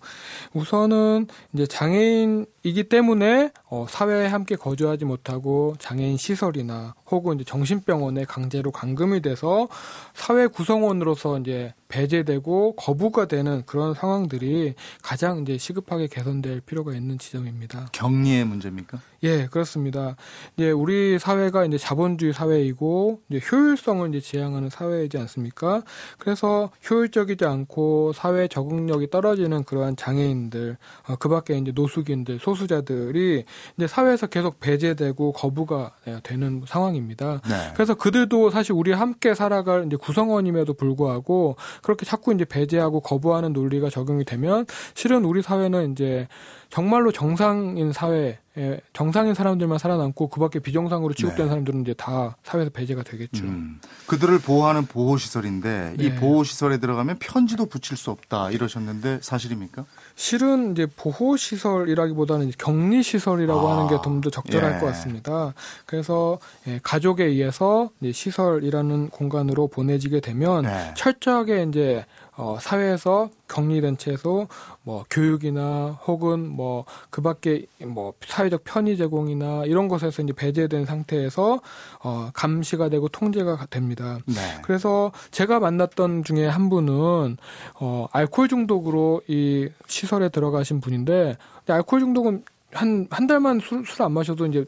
우선은 0.54 1.26
이제 1.52 1.66
장애인이기 1.66 2.88
때문에 2.88 3.52
어 3.68 3.86
사회에 3.88 4.26
함께 4.26 4.56
거주하지 4.56 5.04
못하고 5.04 5.76
장애인 5.78 6.16
시설이나 6.16 6.94
혹은 7.10 7.36
이제 7.36 7.44
정신병원에 7.44 8.24
강제로 8.24 8.70
감금이 8.70 9.20
돼서 9.22 9.68
사회 10.14 10.46
구성원으로서 10.46 11.38
이제 11.40 11.74
배제되고 11.88 12.76
거부가 12.76 13.26
되는 13.26 13.62
그런 13.66 13.94
상황들이 13.94 14.74
가장 15.02 15.40
이제 15.40 15.56
시급하게 15.58 16.06
개선될 16.06 16.60
필요가 16.60 16.94
있는 16.94 17.18
지점입니다. 17.18 17.88
격리의 17.92 18.44
문제입니까? 18.44 19.00
예, 19.24 19.46
그렇습니다. 19.46 20.14
이제 20.56 20.70
우리 20.70 21.18
사회가 21.18 21.64
이제 21.64 21.76
자본주의 21.78 22.32
사회이고 22.32 23.22
이제 23.28 23.40
효율성을 23.50 24.08
이제 24.10 24.20
지향하는 24.20 24.70
사회이지 24.70 25.18
않습니까? 25.18 25.82
그래서 26.18 26.70
효율적이지 26.88 27.44
않고 27.44 28.12
사회 28.12 28.46
적응력이 28.46 29.10
떨어지는 29.10 29.64
그러한 29.64 29.96
장애인들, 29.96 30.76
어, 31.08 31.16
그밖에 31.16 31.58
이제 31.58 31.72
노숙인들, 31.74 32.38
소수자들이 32.38 33.44
이제 33.76 33.86
사회에서 33.86 34.26
계속 34.28 34.60
배제되고 34.60 35.32
거부가 35.32 35.92
되는 36.22 36.62
상황 36.66 36.94
입니다. 36.98 37.40
네. 37.48 37.72
그래서 37.74 37.94
그들도 37.94 38.50
사실 38.50 38.72
우리 38.72 38.92
함께 38.92 39.34
살아갈 39.34 39.86
이제 39.86 39.96
구성원임에도 39.96 40.74
불구하고 40.74 41.56
그렇게 41.82 42.04
자꾸 42.04 42.34
이제 42.34 42.44
배제하고 42.44 43.00
거부하는 43.00 43.52
논리가 43.52 43.88
적용이 43.90 44.24
되면 44.24 44.66
실은 44.94 45.24
우리 45.24 45.42
사회는 45.42 45.92
이제 45.92 46.28
정말로 46.70 47.12
정상인 47.12 47.92
사회 47.92 48.38
에 48.58 48.80
정상인 48.92 49.34
사람들만 49.34 49.78
살아남고 49.78 50.28
그밖에 50.30 50.58
비정상으로 50.58 51.14
취급된 51.14 51.46
네. 51.46 51.48
사람들은 51.48 51.82
이제 51.82 51.94
다 51.94 52.36
사회에서 52.42 52.70
배제가 52.70 53.04
되겠죠. 53.04 53.44
음. 53.44 53.78
그들을 54.08 54.36
보호하는 54.40 54.84
보호 54.86 55.16
시설인데 55.16 55.94
네. 55.96 56.04
이 56.04 56.14
보호 56.16 56.42
시설에 56.42 56.78
들어가면 56.78 57.18
편지도 57.20 57.66
붙일 57.66 57.96
수 57.96 58.10
없다 58.10 58.50
이러셨는데 58.50 59.20
사실입니까? 59.22 59.84
실은 60.16 60.72
이제 60.72 60.86
보호 60.96 61.36
시설이라기보다는 61.36 62.50
격리 62.58 63.04
시설이라고 63.04 63.68
아. 63.68 63.76
하는 63.76 63.88
게 63.88 63.98
좀 64.02 64.20
더 64.20 64.30
적절할 64.30 64.74
예. 64.76 64.80
것 64.80 64.86
같습니다. 64.86 65.54
그래서 65.86 66.40
예, 66.66 66.80
가족에 66.82 67.24
의해서 67.24 67.90
시설이라는 68.02 69.10
공간으로 69.10 69.68
보내지게 69.68 70.18
되면 70.20 70.62
네. 70.62 70.94
철저하게 70.96 71.66
이제 71.68 72.04
어, 72.38 72.56
사회에서 72.60 73.30
격리된 73.48 73.98
채소, 73.98 74.46
뭐 74.82 75.04
교육이나 75.10 75.98
혹은 76.06 76.48
뭐 76.48 76.84
그밖에 77.10 77.66
뭐 77.84 78.14
사회적 78.24 78.62
편의 78.62 78.96
제공이나 78.96 79.64
이런 79.64 79.88
것에서 79.88 80.22
이제 80.22 80.32
배제된 80.32 80.86
상태에서 80.86 81.60
어, 82.04 82.30
감시가 82.32 82.88
되고 82.90 83.08
통제가 83.08 83.66
됩니다. 83.70 84.20
네. 84.26 84.34
그래서 84.62 85.10
제가 85.32 85.58
만났던 85.58 86.22
중에 86.22 86.46
한 86.46 86.68
분은 86.70 87.36
어, 87.80 88.06
알코올 88.12 88.48
중독으로 88.48 89.22
이 89.26 89.68
시설에 89.88 90.28
들어가신 90.28 90.80
분인데 90.80 91.36
알코올 91.66 92.00
중독은 92.00 92.44
한, 92.72 93.06
한 93.10 93.26
달만 93.26 93.60
술, 93.60 93.84
술 93.86 94.02
안 94.04 94.12
마셔도 94.12 94.46
이제 94.46 94.64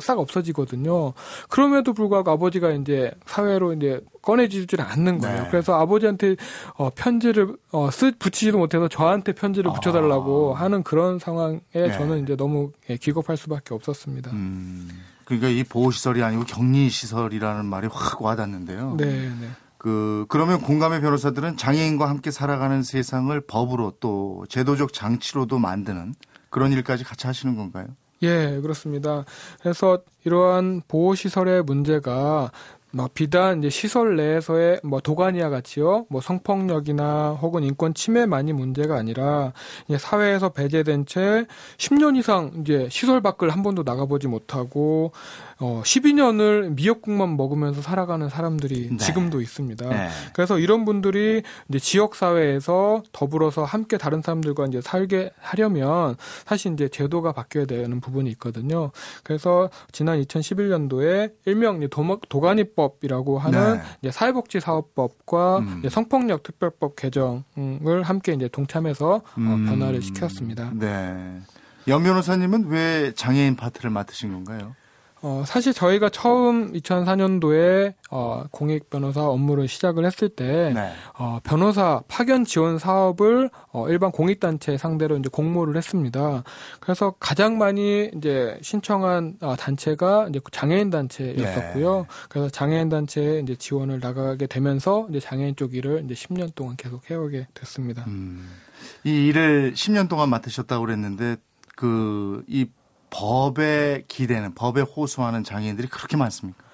싹 0.00 0.18
없어지거든요. 0.18 1.12
그럼에도 1.48 1.92
불구하고 1.92 2.30
아버지가 2.30 2.70
이제 2.70 3.10
사회로 3.26 3.74
이제 3.74 4.00
꺼내지질 4.22 4.80
않는 4.80 5.18
거예요. 5.18 5.42
네. 5.42 5.48
그래서 5.50 5.74
아버지한테 5.74 6.36
어, 6.76 6.90
편지를 6.94 7.54
어, 7.72 7.90
쓰, 7.90 8.12
붙이지도 8.18 8.58
못해서 8.58 8.88
저한테 8.88 9.32
편지를 9.32 9.70
붙여달라고 9.72 10.56
아. 10.56 10.60
하는 10.60 10.82
그런 10.82 11.18
상황에 11.18 11.60
네. 11.72 11.92
저는 11.92 12.22
이제 12.22 12.36
너무 12.36 12.72
예, 12.90 12.96
기겁할 12.96 13.36
수밖에 13.36 13.74
없었습니다. 13.74 14.30
음. 14.32 14.88
그러니까 15.24 15.48
이 15.48 15.62
보호시설이 15.64 16.22
아니고 16.22 16.44
격리시설이라는 16.44 17.66
말이 17.66 17.88
확 17.90 18.22
와닿는데요. 18.22 18.94
네, 18.96 19.04
네. 19.04 19.48
그, 19.76 20.24
그러면 20.28 20.60
공감의 20.60 21.00
변호사들은 21.00 21.56
장애인과 21.56 22.08
함께 22.08 22.30
살아가는 22.30 22.82
세상을 22.82 23.38
법으로 23.42 23.94
또 24.00 24.44
제도적 24.48 24.92
장치로도 24.92 25.58
만드는 25.58 26.14
그런 26.56 26.72
일까지 26.72 27.04
같이 27.04 27.26
하시는 27.26 27.54
건가요? 27.54 27.84
예, 28.22 28.58
그렇습니다. 28.62 29.26
그래서 29.60 30.02
이러한 30.24 30.80
보호시설의 30.88 31.64
문제가 31.64 32.50
뭐 32.96 33.10
비단 33.12 33.58
이제 33.58 33.68
시설 33.68 34.16
내에서의 34.16 34.80
뭐 34.82 35.00
도가니와 35.00 35.50
같이요, 35.50 36.06
뭐 36.08 36.22
성폭력이나 36.22 37.32
혹은 37.42 37.62
인권 37.62 37.92
침해만이 37.92 38.54
문제가 38.54 38.96
아니라 38.96 39.52
이제 39.86 39.98
사회에서 39.98 40.48
배제된 40.48 41.04
채 41.04 41.44
10년 41.76 42.16
이상 42.16 42.52
이제 42.60 42.88
시설 42.90 43.20
밖을 43.20 43.50
한 43.50 43.62
번도 43.62 43.82
나가보지 43.82 44.28
못하고 44.28 45.12
어 45.58 45.82
12년을 45.84 46.74
미역국만 46.74 47.36
먹으면서 47.36 47.82
살아가는 47.82 48.30
사람들이 48.30 48.88
네. 48.92 48.96
지금도 48.96 49.42
있습니다. 49.42 49.88
네. 49.90 50.08
그래서 50.32 50.58
이런 50.58 50.86
분들이 50.86 51.42
이제 51.68 51.78
지역 51.78 52.14
사회에서 52.14 53.02
더불어서 53.12 53.64
함께 53.64 53.98
다른 53.98 54.22
사람들과 54.22 54.66
이제 54.66 54.80
살게 54.80 55.32
하려면 55.38 56.16
사실 56.46 56.72
이제 56.72 56.88
제도가 56.88 57.32
바뀌어야 57.32 57.66
되는 57.66 58.00
부분이 58.00 58.30
있거든요. 58.30 58.90
그래서 59.22 59.68
지난 59.92 60.22
2011년도에 60.22 61.32
일명 61.44 61.86
도가니법 62.28 62.85
이라고 63.02 63.38
하는 63.38 63.80
네. 64.00 64.10
사회복지 64.10 64.60
사업법과 64.60 65.58
음. 65.58 65.82
성폭력 65.88 66.42
특별법 66.42 66.96
개정을 66.96 68.02
함께 68.02 68.32
이제 68.32 68.48
동참해서 68.48 69.14
어, 69.14 69.22
음. 69.38 69.66
변화를 69.66 70.02
시켰습니다. 70.02 70.70
네. 70.74 71.40
연 71.88 72.02
변호사님은 72.02 72.66
왜 72.68 73.12
장애인 73.14 73.56
파트를 73.56 73.90
맡으신 73.90 74.32
건가요? 74.32 74.74
어, 75.22 75.44
사실 75.46 75.72
저희가 75.72 76.10
처음 76.10 76.72
2004년도에 76.72 77.94
어, 78.10 78.44
공익 78.50 78.90
변호사 78.90 79.22
업무를 79.22 79.66
시작을 79.66 80.04
했을 80.04 80.28
때 80.28 80.72
네. 80.74 80.92
어, 81.18 81.40
변호사 81.42 82.02
파견 82.06 82.44
지원 82.44 82.78
사업을 82.78 83.50
어, 83.72 83.88
일반 83.88 84.12
공익 84.12 84.40
단체 84.40 84.76
상대로 84.76 85.16
이제 85.16 85.30
공모를 85.32 85.76
했습니다. 85.76 86.44
그래서 86.80 87.14
가장 87.18 87.56
많이 87.56 88.10
이제 88.14 88.58
신청한 88.60 89.38
어, 89.40 89.56
단체가 89.56 90.26
이제 90.28 90.40
장애인 90.52 90.90
단체였었고요. 90.90 91.96
네. 91.98 92.06
그래서 92.28 92.50
장애인 92.50 92.90
단체에 92.90 93.40
이제 93.40 93.56
지원을 93.56 94.00
나가게 94.00 94.46
되면서 94.46 95.06
이제 95.08 95.18
장애인 95.18 95.56
쪽 95.56 95.74
일을 95.74 96.04
이제 96.04 96.14
10년 96.14 96.54
동안 96.54 96.76
계속 96.76 97.10
해오게 97.10 97.48
됐습니다. 97.54 98.04
음, 98.06 98.48
이 99.04 99.28
일을 99.28 99.72
10년 99.72 100.10
동안 100.10 100.28
맡으셨다고 100.28 100.84
그랬는데 100.84 101.36
그이 101.74 102.66
법에 103.10 104.04
기대는 104.08 104.54
법에 104.54 104.82
호소하는 104.82 105.44
장애인들이 105.44 105.88
그렇게 105.88 106.16
많습니까? 106.16 106.64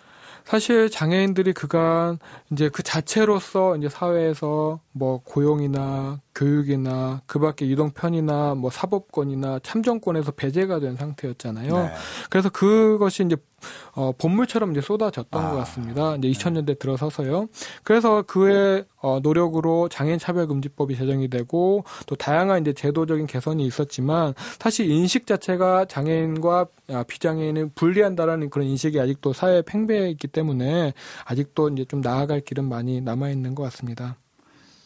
사실 0.45 0.91
장애인들이 0.91 1.53
그간 1.53 2.19
이제 2.51 2.69
그 2.69 2.83
자체로서 2.83 3.77
이제 3.77 3.89
사회에서 3.89 4.81
뭐 4.93 5.21
고용이나 5.23 6.21
교육이나 6.35 7.23
그 7.27 7.39
밖에 7.39 7.67
이동편이나 7.67 8.55
뭐 8.55 8.71
사법권이나 8.71 9.61
참정권에서 9.63 10.33
배제가 10.33 10.81
된 10.81 10.97
상태였잖아요. 10.97 11.73
네. 11.73 11.93
그래서 12.31 12.49
그것이 12.49 13.25
이제 13.25 13.37
어, 13.95 14.13
본물처럼 14.17 14.73
이제 14.73 14.81
쏟아졌던 14.81 15.45
아, 15.45 15.51
것 15.51 15.57
같습니다. 15.59 16.17
이제 16.17 16.29
2000년대 16.29 16.79
들어서서요. 16.79 17.49
그래서 17.85 18.23
그의 18.23 18.85
어, 19.01 19.21
노력으로 19.23 19.89
장애인 19.89 20.19
차별금지법이 20.19 20.97
제정이 20.97 21.29
되고 21.29 21.85
또 22.07 22.17
다양한 22.17 22.63
이제 22.63 22.73
제도적인 22.73 23.27
개선이 23.27 23.65
있었지만 23.67 24.35
사실 24.59 24.91
인식 24.91 25.27
자체가 25.27 25.85
장애인과 25.87 26.67
아, 26.89 27.05
비장애인을 27.05 27.71
분리한다라는 27.75 28.51
그런 28.51 28.67
인식이 28.67 28.99
아직도 28.99 29.33
사회에 29.33 29.63
팽배해 29.63 30.11
있기 30.11 30.29
때문에 30.29 30.93
아직도 31.25 31.69
이제 31.71 31.85
좀 31.85 32.01
나아갈 32.01 32.41
길은 32.41 32.69
많이 32.69 33.01
남아 33.01 33.31
있는 33.31 33.55
것 33.55 33.63
같습니다. 33.65 34.17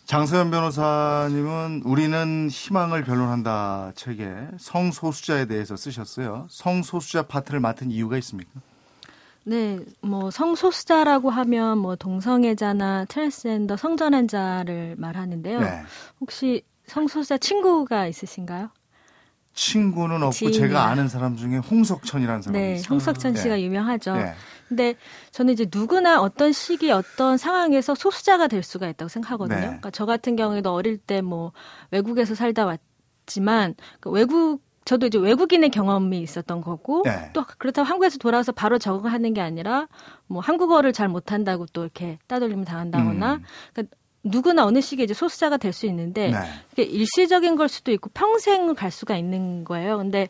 장서연 0.07 0.53
변호사님은 0.53 1.83
우리는 1.85 2.49
희망을 2.49 3.03
변론한다 3.03 3.91
책에 3.97 4.33
성소수자에 4.57 5.47
대해서 5.47 5.75
쓰셨어요. 5.77 6.47
성소수자 6.49 7.23
파트를 7.23 7.59
맡은 7.59 7.91
이유가 7.91 8.17
있습니까? 8.19 8.51
네, 9.43 9.81
뭐 10.01 10.31
성소수자라고 10.31 11.31
하면 11.31 11.79
뭐 11.79 11.97
동성애자나 11.97 13.07
트랜스젠더 13.07 13.77
성전환자를 13.77 14.95
말하는데요. 14.97 15.61
네. 15.61 15.83
혹시 16.21 16.63
성소수자 16.87 17.39
친구가 17.39 18.07
있으신가요? 18.07 18.71
친구는 19.57 20.23
없고 20.23 20.33
지인이야. 20.33 20.61
제가 20.61 20.85
아는 20.85 21.09
사람 21.09 21.35
중에 21.37 21.57
홍석천이라는 21.57 22.43
사람이 22.43 22.59
네, 22.65 22.75
있어요. 22.75 22.87
홍석천 22.91 23.35
씨가 23.35 23.57
네. 23.57 23.63
유명하죠. 23.63 24.15
네. 24.15 24.35
근데 24.69 24.95
저는 25.33 25.55
이제 25.55 25.67
누구나 25.73 26.21
어떤 26.21 26.53
시기 26.53 26.91
어떤 26.93 27.37
상황에서 27.39 27.95
소수자가 27.95 28.49
될 28.49 28.63
수가 28.63 28.89
있다고 28.89 29.09
생각하거든요. 29.09 29.59
네. 29.59 29.67
그러니까 29.67 29.91
저 29.91 30.07
같은 30.07 30.37
경우에도 30.37 30.73
어릴 30.73 30.99
때 30.99 31.23
뭐 31.23 31.53
외국에서 31.91 32.35
살다 32.35 32.67
왔지만 32.67 33.75
그 34.01 34.11
외국 34.11 34.61
저도 34.85 35.07
이제 35.07 35.19
외국인의 35.19 35.71
경험이 35.71 36.21
있었던 36.21 36.61
거고 36.61 37.03
네. 37.05 37.31
또 37.33 37.45
그렇다고 37.59 37.89
한국에서 37.89 38.19
돌아와서 38.19 38.53
바로 38.53 38.79
적응하는 38.79 39.35
게 39.35 39.41
아니라 39.41 39.89
뭐 40.29 40.41
한국어를 40.41 40.93
잘 40.93 41.09
못한다고 41.09 41.67
또 41.73 41.83
이렇게 41.83 42.19
따돌림을 42.29 42.65
당한다거나 42.67 43.35
음. 43.35 43.43
그러니까 43.73 43.97
누구나 44.31 44.65
어느 44.67 44.81
시기에 44.81 45.05
이제 45.05 45.15
소수자가 45.15 45.59
될 45.59 45.73
수 45.77 45.87
있는데 45.87 46.31
네. 46.31 46.39
그게 46.71 46.83
일시적인 46.83 47.57
걸 47.57 47.69
수도 47.69 47.93
있고 47.93 48.11
평생 48.15 48.75
갈 48.75 48.91
수가 48.91 49.17
있는 49.17 49.65
거예요. 49.65 49.99
근데 49.99 50.29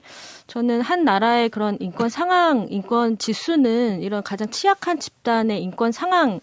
저는 0.49 0.81
한 0.81 1.05
나라의 1.05 1.49
그런 1.49 1.79
인권 1.81 2.09
상황, 2.09 2.67
인권 2.69 3.17
지수는 3.17 4.03
이런 4.03 4.23
가장 4.23 4.51
취약한 4.51 4.99
집단의 4.99 5.63
인권 5.63 5.93
상황 5.93 6.41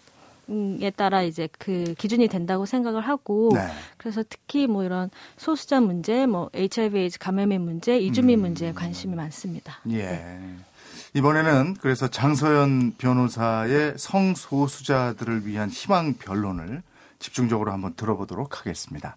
에 0.82 0.90
따라 0.90 1.22
이제 1.22 1.48
그 1.58 1.94
기준이 1.96 2.28
된다고 2.28 2.66
생각을 2.66 3.00
하고 3.00 3.50
네. 3.54 3.66
그래서 3.96 4.22
특히 4.28 4.66
뭐 4.66 4.84
이런 4.84 5.08
소수자 5.38 5.80
문제, 5.80 6.26
뭐 6.26 6.50
HIV/AIDS 6.54 7.18
감염의 7.18 7.58
문제, 7.60 7.98
이주민 7.98 8.40
음. 8.40 8.42
문제에 8.42 8.72
관심이 8.72 9.14
많습니다. 9.14 9.78
예. 9.88 10.02
네. 10.02 10.56
이번에는 11.14 11.76
그래서 11.80 12.08
장서연 12.08 12.96
변호사의 12.98 13.94
성소수자들을 13.96 15.46
위한 15.46 15.70
희망 15.70 16.12
변론을 16.12 16.82
집중적으로 17.24 17.72
한번 17.72 17.94
들어보도록 17.94 18.60
하겠습니다. 18.60 19.16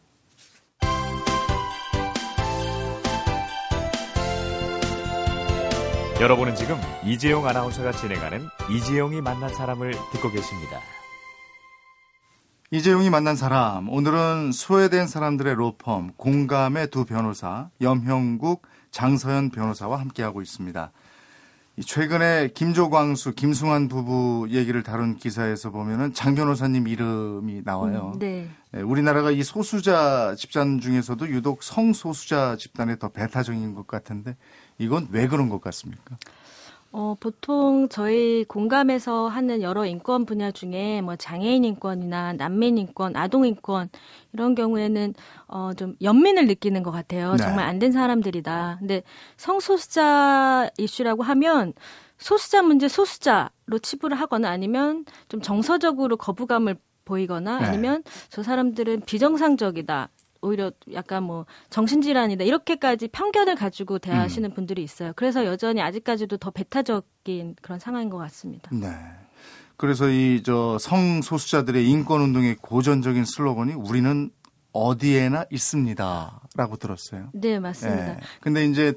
여러분은 6.22 6.56
지금 6.56 6.78
이재용 7.04 7.46
아나운서가 7.46 7.92
진행하는 7.92 8.48
이재용이 8.72 9.20
만난 9.20 9.54
사람을 9.54 9.92
듣고 10.14 10.32
계십니다. 10.32 10.80
이재용이 12.72 13.10
만난 13.10 13.36
사람 13.36 13.90
오늘은 13.90 14.54
소외된 14.54 15.08
사람들의 15.08 15.56
로펌 15.56 16.14
공감의 16.16 16.90
두 16.90 17.04
변호사 17.04 17.70
염형국 17.82 18.62
장서연 18.92 19.50
변호사와 19.50 20.00
함께하고 20.00 20.42
있습니다. 20.42 20.92
최근에 21.86 22.50
김조광수, 22.56 23.34
김승환 23.34 23.88
부부 23.88 24.48
얘기를 24.50 24.82
다룬 24.82 25.16
기사에서 25.16 25.70
보면은 25.70 26.12
장 26.14 26.34
변호사님 26.34 26.88
이름이 26.88 27.62
나와요. 27.64 28.14
음, 28.16 28.20
네. 28.20 28.50
네. 28.72 28.82
우리나라가 28.82 29.30
이 29.30 29.44
소수자 29.44 30.34
집단 30.36 30.80
중에서도 30.80 31.30
유독 31.30 31.62
성소수자 31.62 32.58
집단에 32.58 32.98
더 32.98 33.10
배타적인 33.10 33.76
것 33.76 33.86
같은데 33.86 34.36
이건 34.80 35.08
왜 35.12 35.28
그런 35.28 35.50
것 35.50 35.62
같습니까? 35.62 36.18
어, 36.92 37.16
보통 37.20 37.90
저희 37.90 38.44
공감에서 38.46 39.28
하는 39.28 39.62
여러 39.62 39.86
인권 39.86 40.26
분야 40.26 40.52
중에 40.52 41.02
뭐 41.02 41.16
장애인 41.16 41.64
인권이나 41.64 42.34
난민 42.34 42.78
인권, 42.78 43.16
아동 43.16 43.46
인권 43.46 43.90
이런 44.34 44.56
경우에는 44.56 45.14
어, 45.48 45.72
좀 45.76 45.96
연민을 46.02 46.48
느끼는 46.48 46.84
것 46.84 46.92
같아요. 46.92 47.32
네. 47.34 47.38
정말 47.38 47.66
안 47.66 47.78
된 47.80 47.92
사람들이다. 47.92 48.78
근데 48.80 49.04
성소수자 49.38 50.70
이슈라고 50.78 51.22
하면 51.24 51.74
소수자 52.18 52.64
문제 52.64 52.88
소수자로 52.88 53.78
치부를 53.82 54.20
하거나 54.20 54.50
아니면 54.50 55.06
좀 55.30 55.42
정서적으로 55.42 56.18
거부감을 56.18 56.78
보이거나 57.06 57.60
네. 57.60 57.66
아니면 57.66 58.04
저 58.30 58.42
사람들은 58.42 59.02
비정상적이다. 59.02 60.10
오히려 60.42 60.72
약간 60.94 61.24
뭐 61.24 61.46
정신질환이다 61.70 62.44
이렇게까지 62.44 63.10
편견을 63.10 63.56
가지고 63.56 64.00
대하시는 64.00 64.50
음. 64.50 64.54
분들이 64.54 64.84
있어요. 64.84 65.14
그래서 65.16 65.46
여전히 65.46 65.82
아직까지도 65.82 66.38
더 66.38 66.52
배타적인 66.52 67.56
그런 67.62 67.80
상황인 67.80 68.10
것 68.10 68.18
같습니다. 68.18 68.70
네. 68.74 68.90
그래서 69.78 70.10
이 70.10 70.42
저 70.44 70.78
성소수자들의 70.80 71.88
인권 71.88 72.22
운동의 72.22 72.56
고전적인 72.62 73.26
슬로건이 73.26 73.74
우리는 73.74 74.32
어디에나 74.72 75.46
있습니다라고 75.52 76.78
들었어요. 76.80 77.30
네, 77.34 77.60
맞습니다. 77.60 78.06
네. 78.14 78.20
근데 78.42 78.66
이제 78.66 78.94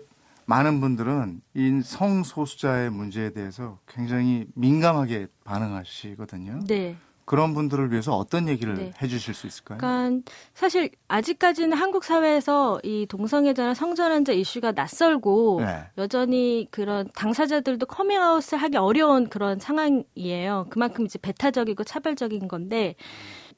많은 0.46 0.80
분들은 0.80 1.40
이 1.54 1.80
성소수자의 1.84 2.90
문제에 2.90 3.30
대해서 3.32 3.78
굉장히 3.86 4.46
민감하게 4.54 5.28
반응하시거든요. 5.44 6.60
네. 6.66 6.96
그런 7.30 7.54
분들을 7.54 7.92
위해서 7.92 8.16
어떤 8.16 8.48
얘기를 8.48 8.74
네. 8.74 8.92
해주실 9.00 9.34
수 9.34 9.46
있을까요? 9.46 9.78
그러니까 9.78 10.32
사실 10.52 10.90
아직까지는 11.06 11.76
한국 11.76 12.02
사회에서 12.02 12.80
이 12.82 13.06
동성애자나 13.08 13.74
성전환자 13.74 14.32
이슈가 14.32 14.72
낯설고 14.72 15.60
네. 15.60 15.84
여전히 15.96 16.66
그런 16.72 17.08
당사자들도 17.14 17.86
커밍아웃을 17.86 18.58
하기 18.58 18.78
어려운 18.78 19.28
그런 19.28 19.60
상황이에요. 19.60 20.66
그만큼 20.70 21.04
이제 21.04 21.20
배타적이고 21.22 21.84
차별적인 21.84 22.48
건데 22.48 22.96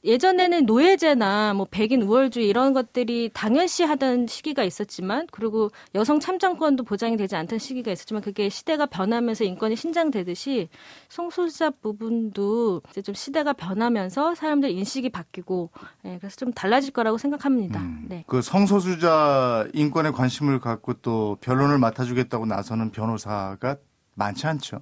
예전에는 0.05 0.65
노예제나 0.65 1.53
뭐 1.53 1.65
백인 1.69 2.01
우월주의 2.01 2.47
이런 2.47 2.73
것들이 2.73 3.29
당연시 3.33 3.83
하던 3.83 4.27
시기가 4.27 4.63
있었지만 4.63 5.27
그리고 5.31 5.71
여성 5.95 6.19
참정권도 6.19 6.83
보장이 6.83 7.15
되지 7.15 7.37
않던 7.37 7.57
시기가 7.57 7.91
있었지만 7.91 8.21
그게 8.21 8.49
시대가 8.49 8.85
변하면서 8.85 9.45
인권이 9.45 9.77
신장되듯이 9.77 10.67
성소수자 11.07 11.69
부분도 11.81 12.81
이제 12.89 13.01
좀 13.01 13.15
시대가 13.15 13.53
변하면서 13.63 14.35
사람들 14.35 14.71
인식이 14.71 15.09
바뀌고 15.09 15.71
예, 16.05 16.17
그래서 16.17 16.35
좀 16.35 16.51
달라질 16.51 16.91
거라고 16.91 17.17
생각합니다. 17.17 17.79
음, 17.79 18.05
네. 18.09 18.23
그 18.27 18.41
성소수자 18.41 19.67
인권에 19.73 20.11
관심을 20.11 20.59
갖고 20.59 20.93
또 20.95 21.37
변론을 21.41 21.77
맡아주겠다고 21.77 22.45
나서는 22.45 22.91
변호사가 22.91 23.77
많지 24.15 24.47
않죠. 24.47 24.81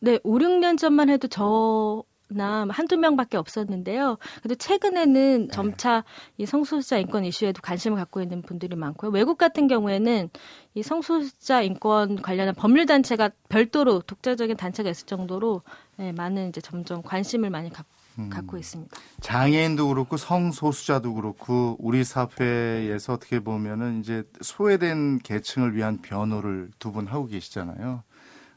네, 0.00 0.18
5, 0.24 0.38
6년 0.38 0.78
전만 0.78 1.10
해도 1.10 1.28
저나 1.28 2.66
한두 2.70 2.96
명밖에 2.96 3.36
없었는데요. 3.36 4.16
그래도 4.42 4.54
최근에는 4.54 5.48
네. 5.48 5.48
점차 5.52 6.04
이 6.38 6.46
성소수자 6.46 6.98
인권 6.98 7.26
이슈에도 7.26 7.60
관심을 7.60 7.98
갖고 7.98 8.22
있는 8.22 8.40
분들이 8.40 8.76
많고요. 8.76 9.10
외국 9.10 9.36
같은 9.36 9.68
경우에는 9.68 10.30
이 10.74 10.82
성소수자 10.82 11.62
인권 11.62 12.16
관련한 12.22 12.54
법률 12.54 12.86
단체가 12.86 13.30
별도로 13.50 14.00
독자적인 14.00 14.56
단체가 14.56 14.88
있을 14.88 15.06
정도로 15.06 15.62
네, 16.00 16.12
많은 16.12 16.48
이제 16.48 16.62
점점 16.62 17.02
관심을 17.02 17.50
많이 17.50 17.68
갖, 17.68 17.84
음. 18.18 18.30
갖고 18.30 18.56
있습니다. 18.56 18.96
장애인도 19.20 19.88
그렇고 19.88 20.16
성소수자도 20.16 21.12
그렇고 21.12 21.76
우리 21.78 22.04
사회에서 22.04 23.12
어떻게 23.12 23.40
보면은 23.40 24.00
이제 24.00 24.22
소외된 24.40 25.18
계층을 25.18 25.76
위한 25.76 25.98
변호를 26.00 26.70
두 26.78 26.90
분 26.90 27.06
하고 27.06 27.26
계시잖아요. 27.26 28.02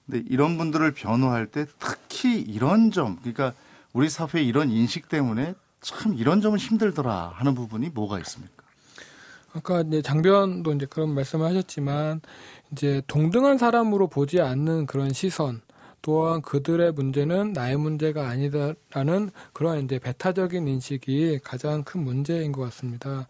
근데 0.06 0.24
이런 0.30 0.58
분들을 0.58 0.94
변호할 0.94 1.48
때 1.48 1.66
특히 1.80 2.40
이런 2.40 2.92
점, 2.92 3.18
그러니까 3.18 3.52
우리 3.92 4.10
사회의 4.10 4.48
이런 4.48 4.70
인식 4.72 5.10
때문에 5.10 5.54
참 5.82 6.14
이런 6.14 6.40
점은 6.40 6.58
힘들더라 6.58 7.34
하는 7.36 7.56
부분이 7.56 7.90
뭐가 7.90 8.20
있습니까? 8.20 8.64
아까 9.54 9.82
이제 9.82 10.02
장변도 10.02 10.72
이제 10.76 10.86
그런 10.86 11.14
말씀을 11.14 11.46
하셨지만 11.46 12.22
이제 12.72 13.02
동등한 13.08 13.58
사람으로 13.58 14.08
보지 14.08 14.40
않는 14.40 14.86
그런 14.86 15.12
시선 15.12 15.62
또한 16.04 16.42
그들의 16.44 16.92
문제는 16.92 17.54
나의 17.54 17.78
문제가 17.78 18.28
아니다라는 18.30 19.32
그런 19.54 19.84
이제 19.86 19.98
배타적인 20.00 20.68
인식이 20.68 21.40
가장 21.44 21.84
큰 21.84 22.04
문제인 22.04 22.52
것 22.52 22.62
같습니다. 22.64 23.28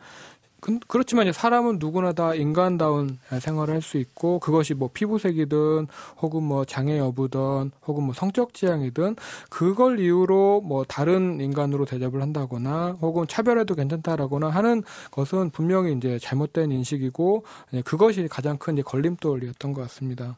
그, 0.60 0.80
그렇지만 0.88 1.32
사람은 1.34 1.78
누구나 1.80 2.14
다 2.14 2.34
인간다운 2.36 3.20
생활을 3.40 3.76
할 3.76 3.82
수 3.82 3.98
있고 3.98 4.40
그것이 4.40 4.74
뭐 4.74 4.90
피부색이든 4.94 5.88
혹은 6.22 6.44
뭐 6.44 6.64
장애 6.66 6.98
여부든 6.98 7.72
혹은 7.86 8.04
뭐 8.06 8.14
성적 8.14 8.54
지향이든 8.54 9.18
그걸 9.50 10.00
이유로 10.00 10.62
뭐 10.62 10.86
다른 10.86 11.42
인간으로 11.42 11.86
대접을 11.86 12.22
한다거나 12.22 12.96
혹은 13.02 13.28
차별해도 13.28 13.76
괜찮다라거나 13.76 14.50
하는 14.50 14.84
것은 15.12 15.50
분명히 15.52 15.94
이제 15.94 16.18
잘못된 16.18 16.72
인식이고 16.72 17.44
그것이 17.86 18.28
가장 18.30 18.58
큰 18.58 18.76
이제 18.76 18.84
걸림돌이었던 18.84 19.74
것 19.74 19.82
같습니다. 19.82 20.38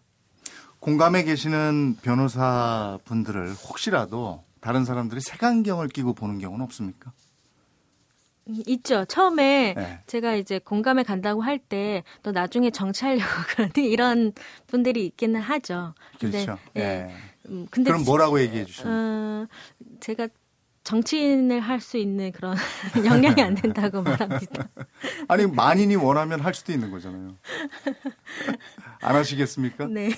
공감에 0.86 1.24
계시는 1.24 1.98
변호사 2.04 3.00
분들을 3.06 3.54
혹시라도 3.54 4.44
다른 4.62 4.86
사람들이 4.86 5.20
색안경을 5.20 5.88
끼고 5.88 6.14
보는 6.14 6.38
경우는 6.38 6.64
없습니까? 6.64 7.12
음, 8.50 8.62
있죠. 8.68 9.04
처음에 9.06 9.74
네. 9.76 10.00
제가 10.06 10.36
이제 10.36 10.60
공감에 10.60 11.02
간다고 11.02 11.42
할때너 11.42 12.32
나중에 12.32 12.70
정치하려고 12.70 13.26
그러니 13.50 13.90
이런 13.90 14.32
분들이 14.68 15.08
있기는 15.08 15.42
하죠. 15.42 15.96
그렇죠. 16.20 16.60
예. 16.76 16.80
네. 16.80 17.16
음, 17.50 17.66
근데 17.72 17.90
그럼 17.90 18.06
뭐라고 18.06 18.40
얘기해 18.40 18.66
주시나요? 18.66 18.94
어, 18.94 19.48
제가 20.02 20.28
정치인을 20.86 21.60
할 21.60 21.82
수 21.82 21.98
있는 21.98 22.32
그런 22.32 22.56
역량이 23.06 23.42
안 23.42 23.54
된다고 23.56 24.02
말합니다. 24.02 24.70
아니 25.28 25.46
만인이 25.46 25.96
원하면 25.98 26.40
할 26.40 26.54
수도 26.54 26.72
있는 26.72 26.90
거잖아요. 26.90 27.36
안 29.02 29.16
하시겠습니까? 29.16 29.88
네. 29.88 30.10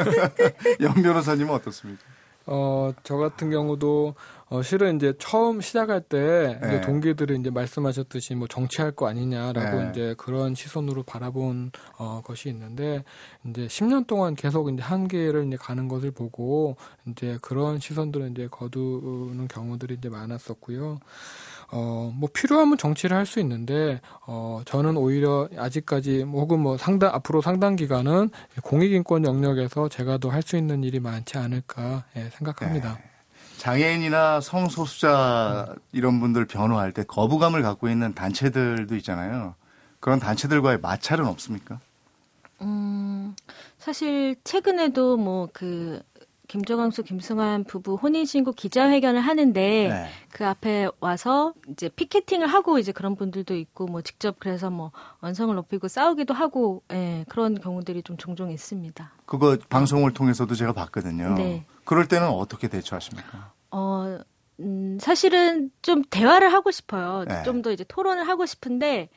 연 0.80 0.94
변호사님은 0.94 1.52
어떻습니까? 1.52 2.02
어, 2.46 2.92
저 3.02 3.16
같은 3.16 3.50
경우도 3.50 4.14
어, 4.48 4.62
실은 4.62 4.96
이제 4.96 5.12
처음 5.18 5.60
시작할 5.60 6.00
때 6.02 6.58
네. 6.62 6.68
이제 6.68 6.80
동기들이 6.80 7.36
이제 7.40 7.50
말씀하셨듯이 7.50 8.36
뭐 8.36 8.46
정치할 8.46 8.92
거 8.92 9.08
아니냐라고 9.08 9.82
네. 9.82 9.90
이제 9.90 10.14
그런 10.16 10.54
시선으로 10.54 11.02
바라본 11.02 11.72
어, 11.98 12.22
것이 12.24 12.48
있는데 12.48 13.02
이제 13.44 13.66
10년 13.66 14.06
동안 14.06 14.36
계속 14.36 14.72
이제 14.72 14.82
한계를 14.82 15.48
이제 15.48 15.56
가는 15.56 15.88
것을 15.88 16.12
보고 16.12 16.76
이제 17.08 17.38
그런 17.42 17.80
시선들을 17.80 18.30
이제 18.30 18.46
거두는 18.48 19.48
경우들이 19.48 19.94
이제 19.94 20.08
많았었고요. 20.08 21.00
어, 21.72 22.12
뭐 22.14 22.28
필요하면 22.32 22.78
정치를 22.78 23.16
할 23.16 23.26
수 23.26 23.40
있는데 23.40 24.00
어, 24.26 24.62
저는 24.64 24.96
오히려 24.96 25.48
아직까지 25.56 26.24
뭐 26.24 26.40
혹은 26.42 26.60
뭐 26.60 26.76
상당 26.78 27.12
앞으로 27.14 27.42
상당 27.42 27.74
기간은 27.76 28.30
공익인권 28.62 29.24
영역에서 29.24 29.88
제가 29.88 30.18
더 30.18 30.30
할 30.30 30.42
수 30.42 30.56
있는 30.56 30.84
일이 30.84 31.00
많지 31.00 31.38
않을까 31.38 32.04
예, 32.16 32.30
생각합니다. 32.30 32.94
네. 32.94 33.04
장애인이나 33.58 34.40
성소수자 34.40 35.74
이런 35.92 36.20
분들 36.20 36.44
변호할 36.46 36.92
때 36.92 37.02
거부감을 37.02 37.62
갖고 37.62 37.88
있는 37.88 38.14
단체들도 38.14 38.94
있잖아요. 38.96 39.54
그런 39.98 40.20
단체들과의 40.20 40.78
마찰은 40.80 41.26
없습니까? 41.26 41.80
음, 42.60 43.34
사실 43.78 44.36
최근에도 44.44 45.16
뭐 45.16 45.48
그 45.52 46.00
김정광수 46.48 47.02
김승환 47.02 47.64
부부 47.64 47.94
혼인신고 47.96 48.52
기자회견을 48.52 49.20
하는데 49.20 49.60
네. 49.60 50.08
그 50.30 50.46
앞에 50.46 50.88
와서 51.00 51.54
이제 51.70 51.88
피켓팅을 51.88 52.46
하고 52.46 52.78
이제 52.78 52.92
그런 52.92 53.16
분들도 53.16 53.54
있고 53.54 53.86
뭐 53.86 54.02
직접 54.02 54.38
그래서 54.38 54.70
뭐 54.70 54.92
언성을 55.20 55.54
높이고 55.54 55.88
싸우기도 55.88 56.34
하고 56.34 56.82
예, 56.92 57.24
그런 57.28 57.60
경우들이 57.60 58.02
좀 58.02 58.16
종종 58.16 58.50
있습니다. 58.50 59.12
그거 59.26 59.56
방송을 59.68 60.12
통해서도 60.12 60.54
제가 60.54 60.72
봤거든요. 60.72 61.34
네. 61.34 61.66
그럴 61.84 62.06
때는 62.08 62.28
어떻게 62.28 62.68
대처하십니까? 62.68 63.52
어, 63.70 64.18
음, 64.60 64.98
사실은 65.00 65.70
좀 65.82 66.02
대화를 66.08 66.52
하고 66.52 66.70
싶어요. 66.70 67.24
네. 67.26 67.42
좀더 67.44 67.72
이제 67.72 67.84
토론을 67.86 68.26
하고 68.26 68.46
싶은데 68.46 69.08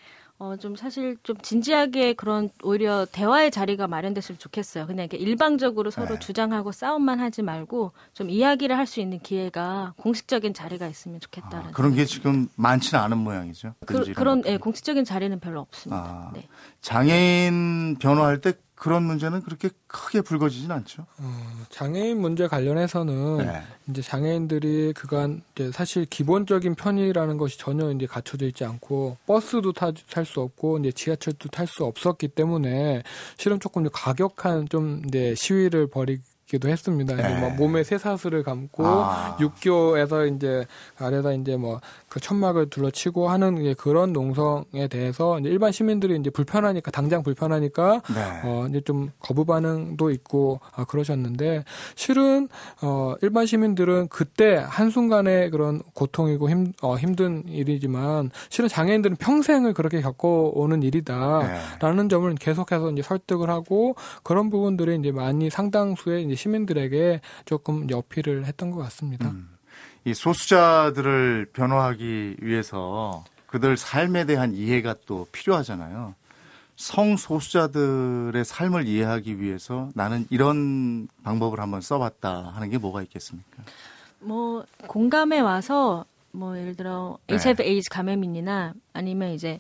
어, 0.42 0.56
좀 0.56 0.78
사실 0.78 1.18
좀 1.22 1.36
진지하게 1.38 2.14
그런 2.14 2.50
오히려 2.64 3.06
대화의 3.12 3.52
자리가 3.52 3.88
마련됐으면 3.88 4.40
좋겠어요. 4.40 4.88
그냥 4.88 5.04
이렇게 5.04 5.18
일방적으로 5.18 5.92
서로 5.92 6.14
네. 6.14 6.20
주장하고 6.20 6.72
싸움만 6.72 7.20
하지 7.20 7.42
말고 7.42 7.92
좀 8.14 8.30
이야기를 8.30 8.78
할 8.78 8.90
수 8.90 9.02
있는 9.02 9.20
기회가 9.20 9.94
공식적인 9.98 10.54
자리가 10.56 10.88
있으면 10.88 11.20
좋겠다는. 11.20 11.68
아, 11.68 11.72
그런 11.72 11.94
게 11.94 12.06
지금 12.06 12.48
많지는 12.56 13.04
않은 13.04 13.18
모양이죠. 13.20 13.76
그, 13.86 13.98
런 14.16 14.42
예, 14.48 14.58
공식적인 14.58 15.06
자리는 15.06 15.40
별로 15.40 15.60
없습니다. 15.60 16.02
아, 16.02 16.32
네. 16.34 16.48
장애인 16.82 17.98
변호할 18.00 18.42
때 18.42 18.54
그런 18.80 19.04
문제는 19.04 19.42
그렇게 19.42 19.70
크게 19.88 20.22
불거지진 20.22 20.72
않죠. 20.72 21.06
어, 21.18 21.66
장애인 21.70 22.20
문제 22.22 22.48
관련해서는 22.48 23.38
네. 23.40 23.62
이제 23.90 24.02
장애인들이 24.02 24.94
그간 24.94 25.44
이제 25.54 25.70
사실 25.74 26.06
기본적인 26.06 26.76
편의라는 26.76 27.38
것이 27.38 27.60
전혀 27.60 27.92
이제 27.92 28.06
갖춰져 28.06 28.46
있지 28.46 28.64
않고 28.64 29.18
버스도 29.28 29.74
탈 29.74 29.94
수 30.26 30.42
없고 30.42 30.80
이제 30.80 30.92
지하철도 30.94 31.50
탈 31.50 31.68
수 31.68 31.84
없었기 31.84 32.30
때문에 32.30 33.04
실은 33.38 33.60
조금 33.60 33.88
가격한 33.92 34.70
좀 34.70 35.02
이제 35.08 35.36
시위를 35.36 35.88
벌이 35.88 36.20
기도 36.50 36.68
했습니다. 36.68 37.16
네. 37.16 37.40
뭐 37.40 37.52
몸에 37.52 37.84
쇠사슬을 37.84 38.42
감고 38.42 38.84
아. 38.84 39.38
육교에서 39.40 40.26
이제 40.26 40.66
아래다 40.98 41.34
이제 41.34 41.56
뭐 41.56 41.80
그 42.10 42.20
천막을 42.20 42.70
둘러치고 42.70 43.30
하는 43.30 43.76
그런 43.76 44.12
농성에 44.12 44.88
대해서 44.90 45.40
이제 45.40 45.50
일반 45.50 45.72
시민들이 45.72 46.18
이제 46.18 46.30
불편하니까 46.32 46.92
당장 46.92 47.22
불편하니까 47.22 48.02
네. 48.14 48.42
어 48.44 48.66
이제 48.68 48.82
좀 48.82 49.12
거부 49.20 49.46
반응도 49.46 50.10
있고 50.10 50.60
아, 50.76 50.84
그러셨는데 50.86 51.64
실은 51.96 52.50
어 52.82 53.14
일반 53.22 53.46
시민들은 53.46 54.08
그때 54.10 54.56
한 54.56 54.90
순간의 54.90 55.52
그런 55.52 55.82
고통이고 55.94 56.50
힘 56.50 56.74
어, 56.82 56.96
힘든 56.98 57.48
일이지만 57.48 58.32
실은 58.50 58.68
장애인들은 58.68 59.18
평생을 59.18 59.74
그렇게 59.74 60.02
겪어 60.02 60.52
오는 60.56 60.82
일이다라는 60.82 62.04
네. 62.04 62.08
점을 62.08 62.34
계속해서 62.36 62.92
이제 62.92 63.04
설득을 63.04 63.50
하고 63.52 63.96
그런 64.24 64.50
부분들이 64.50 64.96
이제 64.98 65.12
많이 65.12 65.52
상당수의 65.52 66.26
이제 66.26 66.36
시민들에게 66.40 67.22
조금 67.46 67.88
어필을 67.92 68.46
했던 68.46 68.72
것 68.72 68.80
같습니다. 68.84 69.30
음. 69.30 69.50
이 70.06 70.14
소수자들을 70.14 71.50
변호하기 71.54 72.38
위해서 72.42 73.24
그들 73.48 73.78
삶에 73.78 74.26
대한 74.26 74.54
이해가 74.54 74.96
또 75.06 75.28
필요하잖아요. 75.32 76.16
성소수자들의 76.78 78.46
삶을 78.46 78.88
이해하기 78.88 79.42
위해서 79.42 79.90
나는 79.96 80.26
이런 80.30 81.10
방법을 81.24 81.60
한번 81.60 81.82
써봤다 81.82 82.54
하는 82.56 82.70
게 82.70 82.78
뭐가 82.78 83.02
있겠습니까? 83.02 83.64
뭐 84.22 84.64
공감에 84.88 85.40
와서 85.42 86.06
뭐 86.32 86.58
예를 86.58 86.76
들어 86.76 87.18
HIV 87.28 87.66
네. 87.66 87.72
에이즈 87.72 87.90
감염인이나 87.90 88.74
아니면 88.94 89.32
이제 89.32 89.60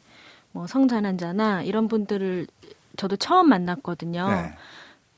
뭐 0.54 0.66
성장환자나 0.66 1.64
이런 1.64 1.90
분들을 1.90 2.48
저도 2.96 3.18
처음 3.18 3.50
만났거든요. 3.50 4.30
네. 4.30 4.54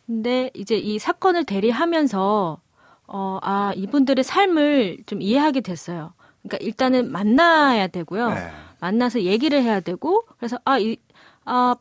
근데 0.06 0.50
이제 0.54 0.76
이 0.76 1.00
사건을 1.00 1.46
대리하면서 1.46 2.60
어, 3.08 3.40
아, 3.42 3.74
이분들의 3.76 4.24
삶을 4.24 5.00
좀 5.06 5.22
이해하게 5.22 5.62
됐어요. 5.62 6.14
그러니까 6.42 6.58
일단은 6.66 7.12
만나야 7.12 7.88
되고요. 7.88 8.30
네. 8.30 8.52
만나서 8.80 9.22
얘기를 9.22 9.62
해야 9.62 9.80
되고 9.80 10.24
그래서 10.38 10.58
아, 10.66 10.80
이, 10.80 10.98
아, 11.46 11.76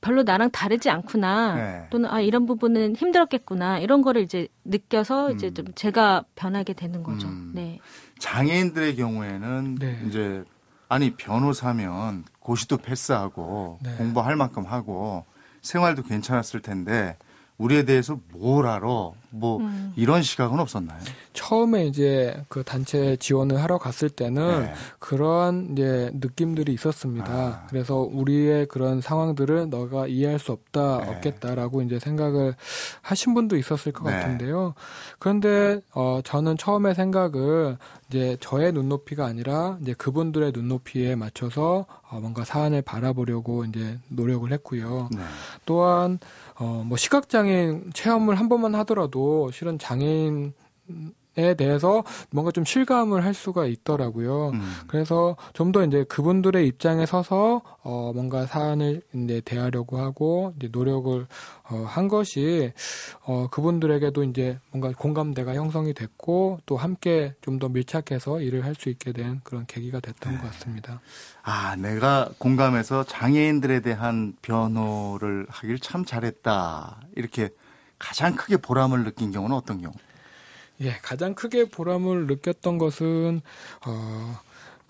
별로 0.00 0.24
나랑 0.24 0.50
다르지 0.50 0.90
않구나. 0.90 1.54
네. 1.54 1.86
또는 1.90 2.10
아, 2.10 2.20
이런 2.20 2.44
부분은 2.46 2.96
힘들었겠구나. 2.96 3.78
이런 3.78 4.02
거를 4.02 4.22
이제 4.22 4.48
느껴서 4.64 5.28
음. 5.28 5.36
이제 5.36 5.54
좀 5.54 5.66
제가 5.74 6.24
변하게 6.34 6.72
되는 6.74 7.02
거죠. 7.02 7.28
음. 7.28 7.52
네. 7.54 7.78
장애인들의 8.18 8.96
경우에는 8.96 9.76
네. 9.76 10.02
이제 10.08 10.44
아니 10.88 11.14
변호사면 11.14 12.24
고시도 12.40 12.78
패스하고 12.78 13.78
네. 13.82 13.94
공부할 13.96 14.36
만큼 14.36 14.64
하고 14.66 15.24
생활도 15.62 16.02
괜찮았을 16.02 16.60
텐데 16.60 17.16
우리에 17.62 17.84
대해서 17.84 18.18
뭘 18.32 18.66
알아? 18.66 19.12
뭐 19.32 19.58
음. 19.58 19.92
이런 19.96 20.22
시각은 20.22 20.60
없었나요? 20.60 20.98
처음에 21.32 21.86
이제 21.86 22.36
그 22.48 22.62
단체 22.62 23.16
지원을 23.16 23.62
하러 23.62 23.78
갔을 23.78 24.10
때는 24.10 24.64
네. 24.64 24.74
그러한 24.98 25.70
이제 25.72 26.10
느낌들이 26.14 26.72
있었습니다. 26.74 27.32
아. 27.32 27.66
그래서 27.68 27.96
우리의 27.96 28.66
그런 28.66 29.00
상황들을 29.00 29.70
너가 29.70 30.06
이해할 30.06 30.38
수 30.38 30.52
없다, 30.52 30.98
네. 30.98 31.10
없겠다라고 31.10 31.82
이제 31.82 31.98
생각을 31.98 32.54
하신 33.00 33.34
분도 33.34 33.56
있었을 33.56 33.92
것 33.92 34.04
네. 34.04 34.12
같은데요. 34.12 34.74
그런데 35.18 35.80
어 35.94 36.20
저는 36.22 36.58
처음에 36.58 36.92
생각을 36.92 37.78
이제 38.08 38.36
저의 38.40 38.72
눈높이가 38.72 39.24
아니라 39.24 39.78
이제 39.80 39.94
그분들의 39.94 40.52
눈높이에 40.54 41.16
맞춰서 41.16 41.86
어 42.10 42.20
뭔가 42.20 42.44
사안을 42.44 42.82
바라보려고 42.82 43.64
이제 43.64 43.98
노력을 44.08 44.50
했고요. 44.52 45.08
네. 45.10 45.22
또한 45.64 46.18
어, 46.58 46.84
뭐 46.86 46.96
시각장애인 46.96 47.92
체험을 47.94 48.38
한 48.38 48.48
번만 48.48 48.74
하더라도 48.76 49.21
실은 49.52 49.78
장애인 49.78 50.54
에 51.34 51.54
대해서 51.54 52.04
뭔가 52.30 52.52
좀 52.52 52.62
실감을 52.62 53.24
할 53.24 53.32
수가 53.32 53.64
있더라고요. 53.64 54.50
음. 54.50 54.60
그래서 54.86 55.34
좀 55.54 55.72
더 55.72 55.82
이제 55.82 56.04
그분들의 56.04 56.66
입장에 56.68 57.06
서서 57.06 57.62
어 57.82 58.12
뭔가 58.14 58.44
사안을 58.44 59.00
이제 59.14 59.40
대하려고 59.42 59.96
하고 59.96 60.52
이제 60.58 60.68
노력을 60.70 61.26
어, 61.70 61.84
한 61.88 62.08
것이 62.08 62.74
어 63.24 63.48
그분들에게도 63.50 64.24
이제 64.24 64.58
뭔가 64.72 64.92
공감대가 64.94 65.54
형성이 65.54 65.94
됐고 65.94 66.60
또 66.66 66.76
함께 66.76 67.32
좀 67.40 67.58
더 67.58 67.70
밀착해서 67.70 68.42
일을 68.42 68.66
할 68.66 68.74
수 68.74 68.90
있게 68.90 69.12
된 69.12 69.40
그런 69.42 69.64
계기가 69.66 70.00
됐던 70.00 70.34
네. 70.34 70.38
것 70.38 70.50
같습니다. 70.52 71.00
아, 71.42 71.76
내가 71.76 72.28
공감해서 72.36 73.04
장애인들에 73.04 73.80
대한 73.80 74.34
변호를 74.42 75.46
하길 75.48 75.78
참 75.78 76.04
잘했다. 76.04 77.00
이렇게 77.16 77.48
가장 78.02 78.34
크게 78.34 78.56
보람을 78.56 79.04
느낀 79.04 79.30
경우는 79.30 79.56
어떤 79.56 79.80
경우? 79.80 79.94
예, 80.80 80.98
가장 81.02 81.34
크게 81.34 81.66
보람을 81.66 82.26
느꼈던 82.26 82.78
것은 82.78 83.40
어, 83.86 84.40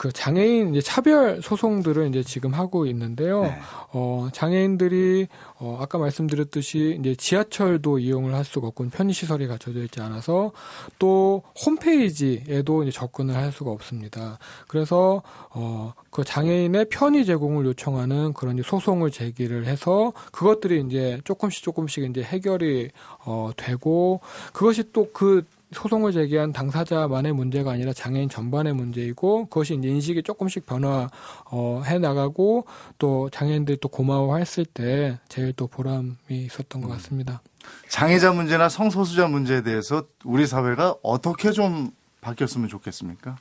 그 0.03 0.11
장애인 0.11 0.71
이제 0.71 0.81
차별 0.81 1.41
소송들을 1.41 2.09
이제 2.09 2.25
지금 2.25 2.55
하고 2.55 2.87
있는데요. 2.87 3.43
네. 3.43 3.57
어, 3.93 4.31
장애인들이 4.33 5.29
어, 5.61 5.79
아까 5.81 5.97
말씀드렸듯이 5.97 6.97
이제 6.99 7.15
지하철도 7.15 8.01
이용을 8.01 8.35
할 8.35 8.45
수가 8.45 8.67
없고 8.67 8.89
편의 8.89 9.15
시설이 9.15 9.47
갖춰져 9.47 9.79
있지 9.85 10.01
않아서 10.01 10.51
또 10.99 11.45
홈페이지에도 11.65 12.83
이제 12.83 12.91
접근을 12.91 13.37
할 13.37 13.53
수가 13.53 13.71
없습니다. 13.71 14.41
그래서 14.67 15.23
어, 15.51 15.93
그 16.11 16.25
장애인의 16.25 16.87
편의 16.91 17.25
제공을 17.25 17.65
요청하는 17.67 18.33
그런 18.33 18.61
소송을 18.61 19.13
제기를 19.13 19.67
해서 19.67 20.13
그것들이 20.33 20.83
이제 20.85 21.21
조금씩 21.23 21.63
조금씩 21.63 22.11
이제 22.11 22.25
해결이 22.25 22.91
어, 23.25 23.53
되고 23.57 24.21
그것이 24.53 24.93
또그 24.93 25.45
소송을 25.73 26.13
제기한 26.13 26.53
당사자만의 26.53 27.33
문제가 27.33 27.73
아니라 27.73 27.93
장애인 27.93 28.29
전반의 28.29 28.75
문제이고 28.75 29.47
그것이 29.47 29.75
이제 29.75 29.89
인식이 29.89 30.23
조금씩 30.23 30.67
변화해 30.67 31.09
어, 31.51 31.83
나가고 32.01 32.67
또 32.99 33.31
장애인들이 33.31 33.79
또 33.81 33.89
고마워했을 33.89 34.65
때 34.65 35.19
제일 35.29 35.53
또 35.53 35.67
보람이 35.67 36.15
있었던 36.31 36.81
것 36.81 36.89
같습니다. 36.89 37.43
장애자 37.89 38.33
문제나 38.33 38.69
성소수자 38.69 39.29
문제에 39.29 39.63
대해서 39.63 40.05
우리 40.25 40.47
사회가 40.47 40.97
어떻게 41.03 41.53
좀 41.53 41.91
바뀌었으면 42.21 42.69
좋겠습니까? 42.69 43.37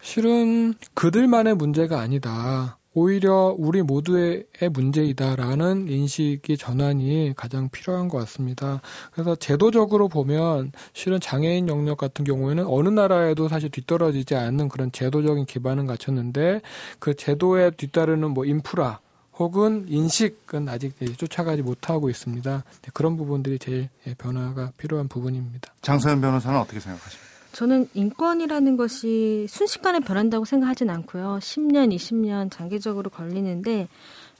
실은 0.00 0.74
그들만의 0.94 1.54
문제가 1.54 2.00
아니다. 2.00 2.78
오히려 2.92 3.54
우리 3.56 3.82
모두의 3.82 4.46
문제이다라는 4.72 5.88
인식이 5.88 6.56
전환이 6.56 7.32
가장 7.36 7.68
필요한 7.68 8.08
것 8.08 8.18
같습니다. 8.18 8.80
그래서 9.12 9.36
제도적으로 9.36 10.08
보면 10.08 10.72
실은 10.92 11.20
장애인 11.20 11.68
영역 11.68 11.98
같은 11.98 12.24
경우에는 12.24 12.66
어느 12.66 12.88
나라에도 12.88 13.48
사실 13.48 13.70
뒤떨어지지 13.70 14.34
않는 14.34 14.68
그런 14.68 14.90
제도적인 14.90 15.46
기반은 15.46 15.86
갖췄는데 15.86 16.62
그 16.98 17.14
제도에 17.14 17.70
뒤따르는 17.70 18.32
뭐 18.32 18.44
인프라 18.44 18.98
혹은 19.34 19.86
인식은 19.88 20.68
아직 20.68 20.94
쫓아가지 21.16 21.62
못하고 21.62 22.10
있습니다. 22.10 22.64
그런 22.92 23.16
부분들이 23.16 23.58
제일 23.58 23.88
변화가 24.18 24.72
필요한 24.76 25.08
부분입니다. 25.08 25.72
장소연 25.80 26.20
변호사는 26.20 26.58
어떻게 26.58 26.80
생각하십니까? 26.80 27.29
저는 27.52 27.88
인권이라는 27.94 28.76
것이 28.76 29.46
순식간에 29.48 30.00
변한다고 30.00 30.44
생각하진 30.44 30.90
않고요. 30.90 31.38
10년, 31.42 31.94
20년 31.94 32.50
장기적으로 32.50 33.10
걸리는데 33.10 33.88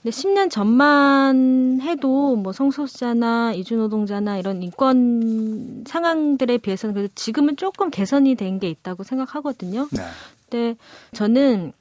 근데 0.01 0.17
10년 0.17 0.49
전만 0.49 1.79
해도 1.81 2.35
뭐 2.35 2.51
성소수자나 2.53 3.53
이주노동자나 3.53 4.37
이런 4.39 4.63
인권 4.63 5.83
상황들에 5.85 6.57
비해서는 6.57 6.95
그래도 6.95 7.11
지금은 7.15 7.55
조금 7.57 7.89
개선이 7.91 8.35
된 8.35 8.59
게 8.59 8.69
있다고 8.69 9.03
생각하거든요. 9.03 9.87
네. 9.91 10.01
근데 10.49 10.75
저는 11.13 11.71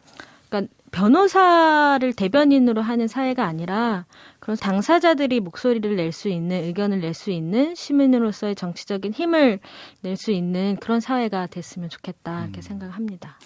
그러니까 0.49 0.73
변호사를 0.93 2.13
대변인으로 2.13 2.83
하는 2.83 3.07
사회가 3.09 3.45
아니라 3.45 4.05
그런 4.41 4.57
당사자들이 4.57 5.41
목소리를 5.41 5.97
낼 5.97 6.13
수 6.13 6.29
있는 6.29 6.65
의견을 6.65 7.01
낼 7.01 7.15
수 7.15 7.31
있는 7.31 7.75
시민으로서의 7.75 8.55
정치적인 8.57 9.13
힘을 9.13 9.61
낼 10.03 10.17
수 10.17 10.33
있는 10.33 10.77
그런 10.81 11.01
사회가 11.01 11.47
됐으면 11.47 11.89
좋겠다 11.89 12.43
이렇게 12.45 12.61
음. 12.61 12.63
생각합니다. 12.63 13.39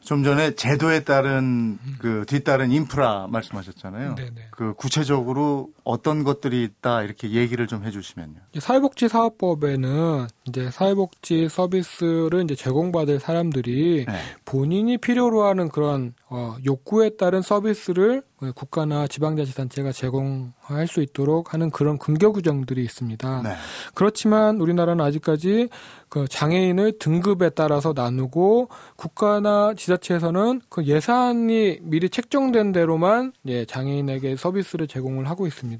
좀 0.00 0.22
전에 0.22 0.54
제도에 0.54 1.02
따른 1.02 1.78
그 1.98 2.24
뒤따른 2.28 2.70
인프라 2.70 3.26
말씀하셨잖아요. 3.28 4.14
네네. 4.14 4.48
그 4.52 4.74
구체적으로 4.74 5.70
어떤 5.86 6.24
것들이 6.24 6.64
있다 6.64 7.04
이렇게 7.04 7.30
얘기를 7.30 7.68
좀 7.68 7.84
해주시면요. 7.84 8.40
사회복지 8.58 9.06
사업법에는 9.08 10.26
이제 10.48 10.68
사회복지 10.72 11.48
서비스를 11.48 12.42
이제 12.42 12.56
제공받을 12.56 13.20
사람들이 13.20 14.04
네. 14.06 14.12
본인이 14.44 14.98
필요로 14.98 15.44
하는 15.44 15.68
그런 15.68 16.12
어, 16.28 16.56
욕구에 16.64 17.10
따른 17.10 17.40
서비스를 17.40 18.22
국가나 18.54 19.06
지방자치단체가 19.06 19.92
제공할 19.92 20.86
수 20.88 21.00
있도록 21.00 21.54
하는 21.54 21.70
그런 21.70 21.98
근거 21.98 22.32
규정들이 22.32 22.82
있습니다. 22.82 23.42
네. 23.42 23.50
그렇지만 23.94 24.60
우리나라는 24.60 25.04
아직까지 25.04 25.68
그 26.08 26.26
장애인을 26.28 26.98
등급에 26.98 27.50
따라서 27.50 27.92
나누고 27.94 28.68
국가나 28.96 29.74
지자체에서는 29.74 30.62
그 30.68 30.84
예산이 30.84 31.78
미리 31.82 32.10
책정된 32.10 32.72
대로만 32.72 33.32
예, 33.46 33.64
장애인에게 33.64 34.36
서비스를 34.36 34.86
제공을 34.86 35.28
하고 35.30 35.46
있습니다. 35.46 35.75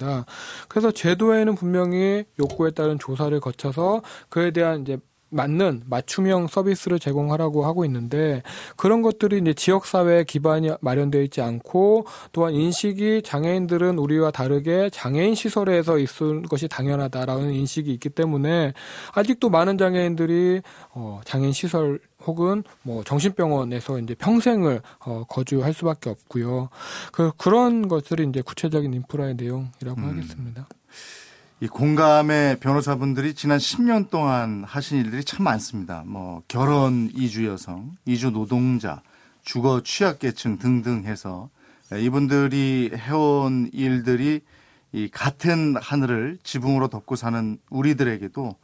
그래서 0.69 0.91
제도에는 0.91 1.55
분명히 1.55 2.25
욕구에 2.39 2.71
따른 2.71 2.99
조사를 2.99 3.39
거쳐서 3.41 4.03
그에 4.29 4.51
대한 4.51 4.83
이제 4.83 4.99
맞는 5.31 5.83
맞춤형 5.87 6.47
서비스를 6.47 6.99
제공하라고 6.99 7.65
하고 7.65 7.85
있는데 7.85 8.43
그런 8.77 9.03
것들이 9.03 9.39
이제 9.39 9.55
지역 9.55 9.87
사회에 9.87 10.25
기반이 10.25 10.71
마련되어 10.81 11.23
있지 11.23 11.41
않고 11.41 12.07
또한 12.33 12.55
인식이 12.55 13.23
장애인들은 13.25 13.99
우리와 13.99 14.31
다르게 14.31 14.89
장애인 14.91 15.35
시설에서 15.35 15.99
있을 15.99 16.43
것이 16.43 16.69
당연하다라는 16.69 17.53
인식이 17.55 17.93
있기 17.95 18.11
때문에 18.11 18.73
아직도 19.15 19.51
많은 19.51 19.79
장애인들이 19.79 20.63
어 20.91 21.21
장애인 21.25 21.53
시설 21.53 21.99
혹은 22.25 22.63
뭐 22.83 23.03
정신병원에서 23.05 23.99
이제 23.99 24.15
평생을 24.15 24.81
어 25.01 25.25
거주할 25.29 25.75
수밖에 25.75 26.11
없고요. 26.11 26.69
그 27.13 27.33
그런 27.37 27.89
것들이 27.89 28.27
이제 28.29 28.43
구체적인 28.43 28.95
인프라의 28.95 29.35
내용이라고 29.35 30.01
음. 30.01 30.09
하겠습니다. 30.09 30.67
이 31.59 31.69
공감의 31.69 32.61
변호사분들이 32.61 33.33
지난 33.33 33.57
10년 33.57 34.11
동안 34.11 34.63
하신 34.67 34.99
일들이 34.99 35.25
참 35.25 35.45
많습니다. 35.45 36.03
뭐 36.05 36.43
결혼 36.49 37.11
이주 37.15 37.47
여성, 37.47 37.97
이주 38.05 38.33
노동자, 38.33 39.01
주거 39.43 39.81
취약계층 39.83 40.59
등등 40.59 41.05
해서 41.05 41.49
이분들이 41.99 42.91
해온 42.95 43.71
일들이 43.73 44.43
이 44.93 45.09
같은 45.09 45.77
하늘을 45.81 46.37
지붕으로 46.43 46.89
덮고 46.89 47.17
사는 47.17 47.59
우리들에게도 47.71 48.55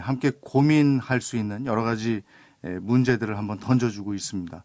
함께 0.00 0.32
고민할 0.40 1.20
수 1.20 1.36
있는 1.36 1.64
여러 1.64 1.84
가지 1.84 2.22
문제들을 2.62 3.38
한번 3.38 3.60
던져주고 3.60 4.14
있습니다. 4.14 4.64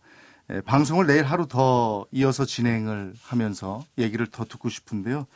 방송을 0.65 1.05
내일 1.05 1.25
하루 1.25 1.47
더 1.47 2.07
이어서 2.11 2.43
진행을 2.43 3.13
하면서 3.21 3.85
얘기를 3.99 4.25
더 4.25 4.45
듣고 4.45 4.67
싶은데요. 4.69 5.27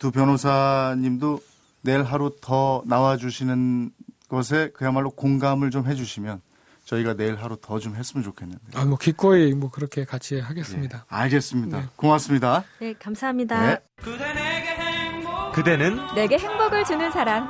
두 0.00 0.10
변호사님도 0.10 1.40
내일 1.86 2.02
하루 2.02 2.32
더 2.42 2.82
나와주시는 2.86 3.90
것에 4.28 4.70
그야말로 4.74 5.10
공감을 5.10 5.70
좀 5.70 5.86
해주시면 5.86 6.40
저희가 6.84 7.14
내일 7.14 7.36
하루 7.36 7.56
더 7.60 7.78
좀 7.78 7.94
했으면 7.96 8.24
좋겠는데. 8.24 8.60
아, 8.74 8.84
뭐 8.84 8.98
기꺼이 8.98 9.54
뭐 9.54 9.70
그렇게 9.70 10.04
같이 10.04 10.38
하겠습니다. 10.40 10.98
네, 10.98 11.04
알겠습니다. 11.08 11.78
네. 11.80 11.86
고맙습니다. 11.96 12.64
네, 12.80 12.92
감사합니다. 12.98 13.66
네. 13.66 13.78
그대는 15.54 15.98
내게 16.14 16.38
행복을 16.38 16.84
주는 16.84 17.10
사람. 17.12 17.48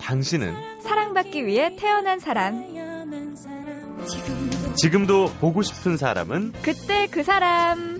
당신은 0.00 0.80
사랑받기 0.82 1.46
위해 1.46 1.74
태어난 1.76 2.18
사람. 2.20 2.62
지금도 4.76 5.30
보고 5.40 5.62
싶은 5.62 5.96
사람은 5.96 6.52
그때 6.62 7.06
그 7.10 7.22
사람. 7.22 7.93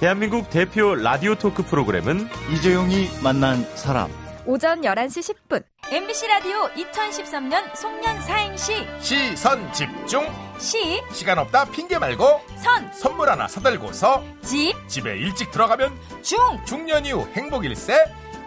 대한민국 0.00 0.48
대표 0.48 0.94
라디오 0.94 1.34
토크 1.34 1.64
프로그램은 1.64 2.28
이재용이 2.52 3.08
만난 3.22 3.64
사람. 3.74 4.08
오전 4.46 4.82
11시 4.82 5.34
10분. 5.48 5.64
MBC 5.90 6.28
라디오 6.28 6.68
2013년 6.68 7.74
송년 7.74 8.20
사행시. 8.22 8.86
시선 9.00 9.72
집중. 9.72 10.24
시. 10.58 11.02
시간 11.12 11.38
없다 11.38 11.64
핑계 11.66 11.98
말고. 11.98 12.40
선. 12.56 12.92
선물 12.92 13.28
하나 13.28 13.48
사들고서. 13.48 14.22
집. 14.42 14.72
집에 14.86 15.16
일찍 15.18 15.50
들어가면. 15.50 15.92
중. 16.22 16.38
중년 16.64 17.04
이후 17.04 17.26
행복 17.32 17.64
일세. 17.64 17.96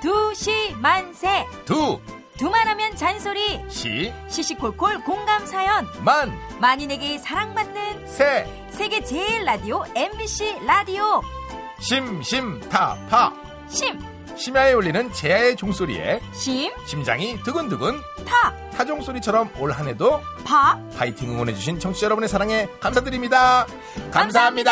두시 0.01 0.73
만세. 0.77 1.45
두. 1.65 1.99
두말하면 2.37 2.95
잔소리. 2.95 3.59
시. 3.67 4.13
시시콜콜 4.29 5.03
공감 5.03 5.45
사연. 5.45 5.85
만. 6.03 6.31
만인에게 6.61 7.17
사랑받는. 7.17 8.07
세. 8.07 8.47
세계 8.69 9.03
제일 9.03 9.43
라디오 9.43 9.83
MBC 9.93 10.61
라디오. 10.65 11.21
심심타파. 11.81 13.33
심. 13.69 13.99
심야에 14.37 14.73
울리는 14.73 15.11
제야의 15.11 15.55
종소리에 15.55 16.21
심, 16.33 16.71
심장이 16.85 17.37
두근두근 17.43 17.99
타, 18.25 18.55
타종 18.71 19.01
소리처럼 19.01 19.49
올 19.59 19.71
한 19.71 19.87
해도 19.87 20.21
파, 20.45 20.79
파이팅 20.97 21.31
응원해주신 21.31 21.79
청취자 21.79 22.05
여러분의 22.05 22.29
사랑에 22.29 22.67
감사드립니다. 22.79 23.67
감사합니다. 24.11 24.71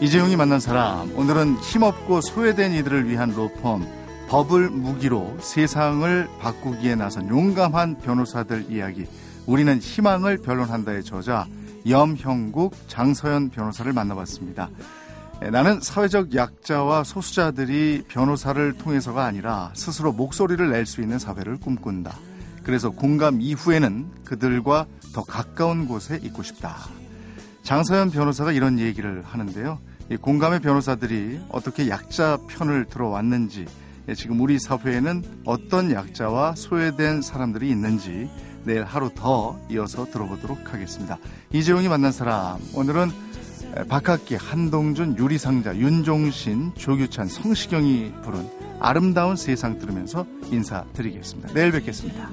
이재용이 0.00 0.36
만난 0.36 0.60
사람 0.60 1.16
오늘은 1.16 1.56
힘없고 1.58 2.20
소외된 2.20 2.72
이들을 2.74 3.08
위한 3.08 3.30
로펌 3.34 3.80
법을 4.34 4.68
무기로 4.70 5.36
세상을 5.38 6.28
바꾸기에 6.40 6.96
나선 6.96 7.28
용감한 7.28 7.98
변호사들 7.98 8.66
이야기 8.68 9.06
우리는 9.46 9.78
희망을 9.78 10.38
변론한다의 10.38 11.04
저자 11.04 11.46
염형국 11.88 12.74
장서연 12.88 13.50
변호사를 13.50 13.92
만나봤습니다. 13.92 14.70
나는 15.52 15.80
사회적 15.80 16.34
약자와 16.34 17.04
소수자들이 17.04 18.06
변호사를 18.08 18.72
통해서가 18.72 19.24
아니라 19.24 19.70
스스로 19.76 20.10
목소리를 20.12 20.68
낼 20.68 20.84
수 20.84 21.00
있는 21.00 21.20
사회를 21.20 21.58
꿈꾼다. 21.58 22.18
그래서 22.64 22.90
공감 22.90 23.40
이후에는 23.40 24.24
그들과 24.24 24.86
더 25.14 25.22
가까운 25.22 25.86
곳에 25.86 26.18
있고 26.24 26.42
싶다. 26.42 26.74
장서연 27.62 28.10
변호사가 28.10 28.50
이런 28.50 28.80
얘기를 28.80 29.22
하는데요. 29.24 29.78
공감의 30.20 30.58
변호사들이 30.58 31.38
어떻게 31.50 31.88
약자 31.88 32.38
편을 32.48 32.86
들어왔는지, 32.86 33.66
지금 34.12 34.40
우리 34.40 34.58
사회에는 34.58 35.22
어떤 35.44 35.90
약자와 35.90 36.56
소외된 36.56 37.22
사람들이 37.22 37.70
있는지 37.70 38.28
내일 38.64 38.84
하루 38.84 39.10
더 39.14 39.58
이어서 39.70 40.04
들어보도록 40.04 40.72
하겠습니다. 40.74 41.18
이재용이 41.52 41.88
만난 41.88 42.12
사람, 42.12 42.58
오늘은 42.74 43.10
박학기, 43.88 44.36
한동준, 44.36 45.18
유리상자, 45.18 45.76
윤종신, 45.76 46.72
조규찬, 46.76 47.28
성시경이 47.28 48.12
부른 48.22 48.48
아름다운 48.78 49.36
세상 49.36 49.78
들으면서 49.78 50.26
인사드리겠습니다. 50.50 51.54
내일 51.54 51.72
뵙겠습니다. 51.72 52.30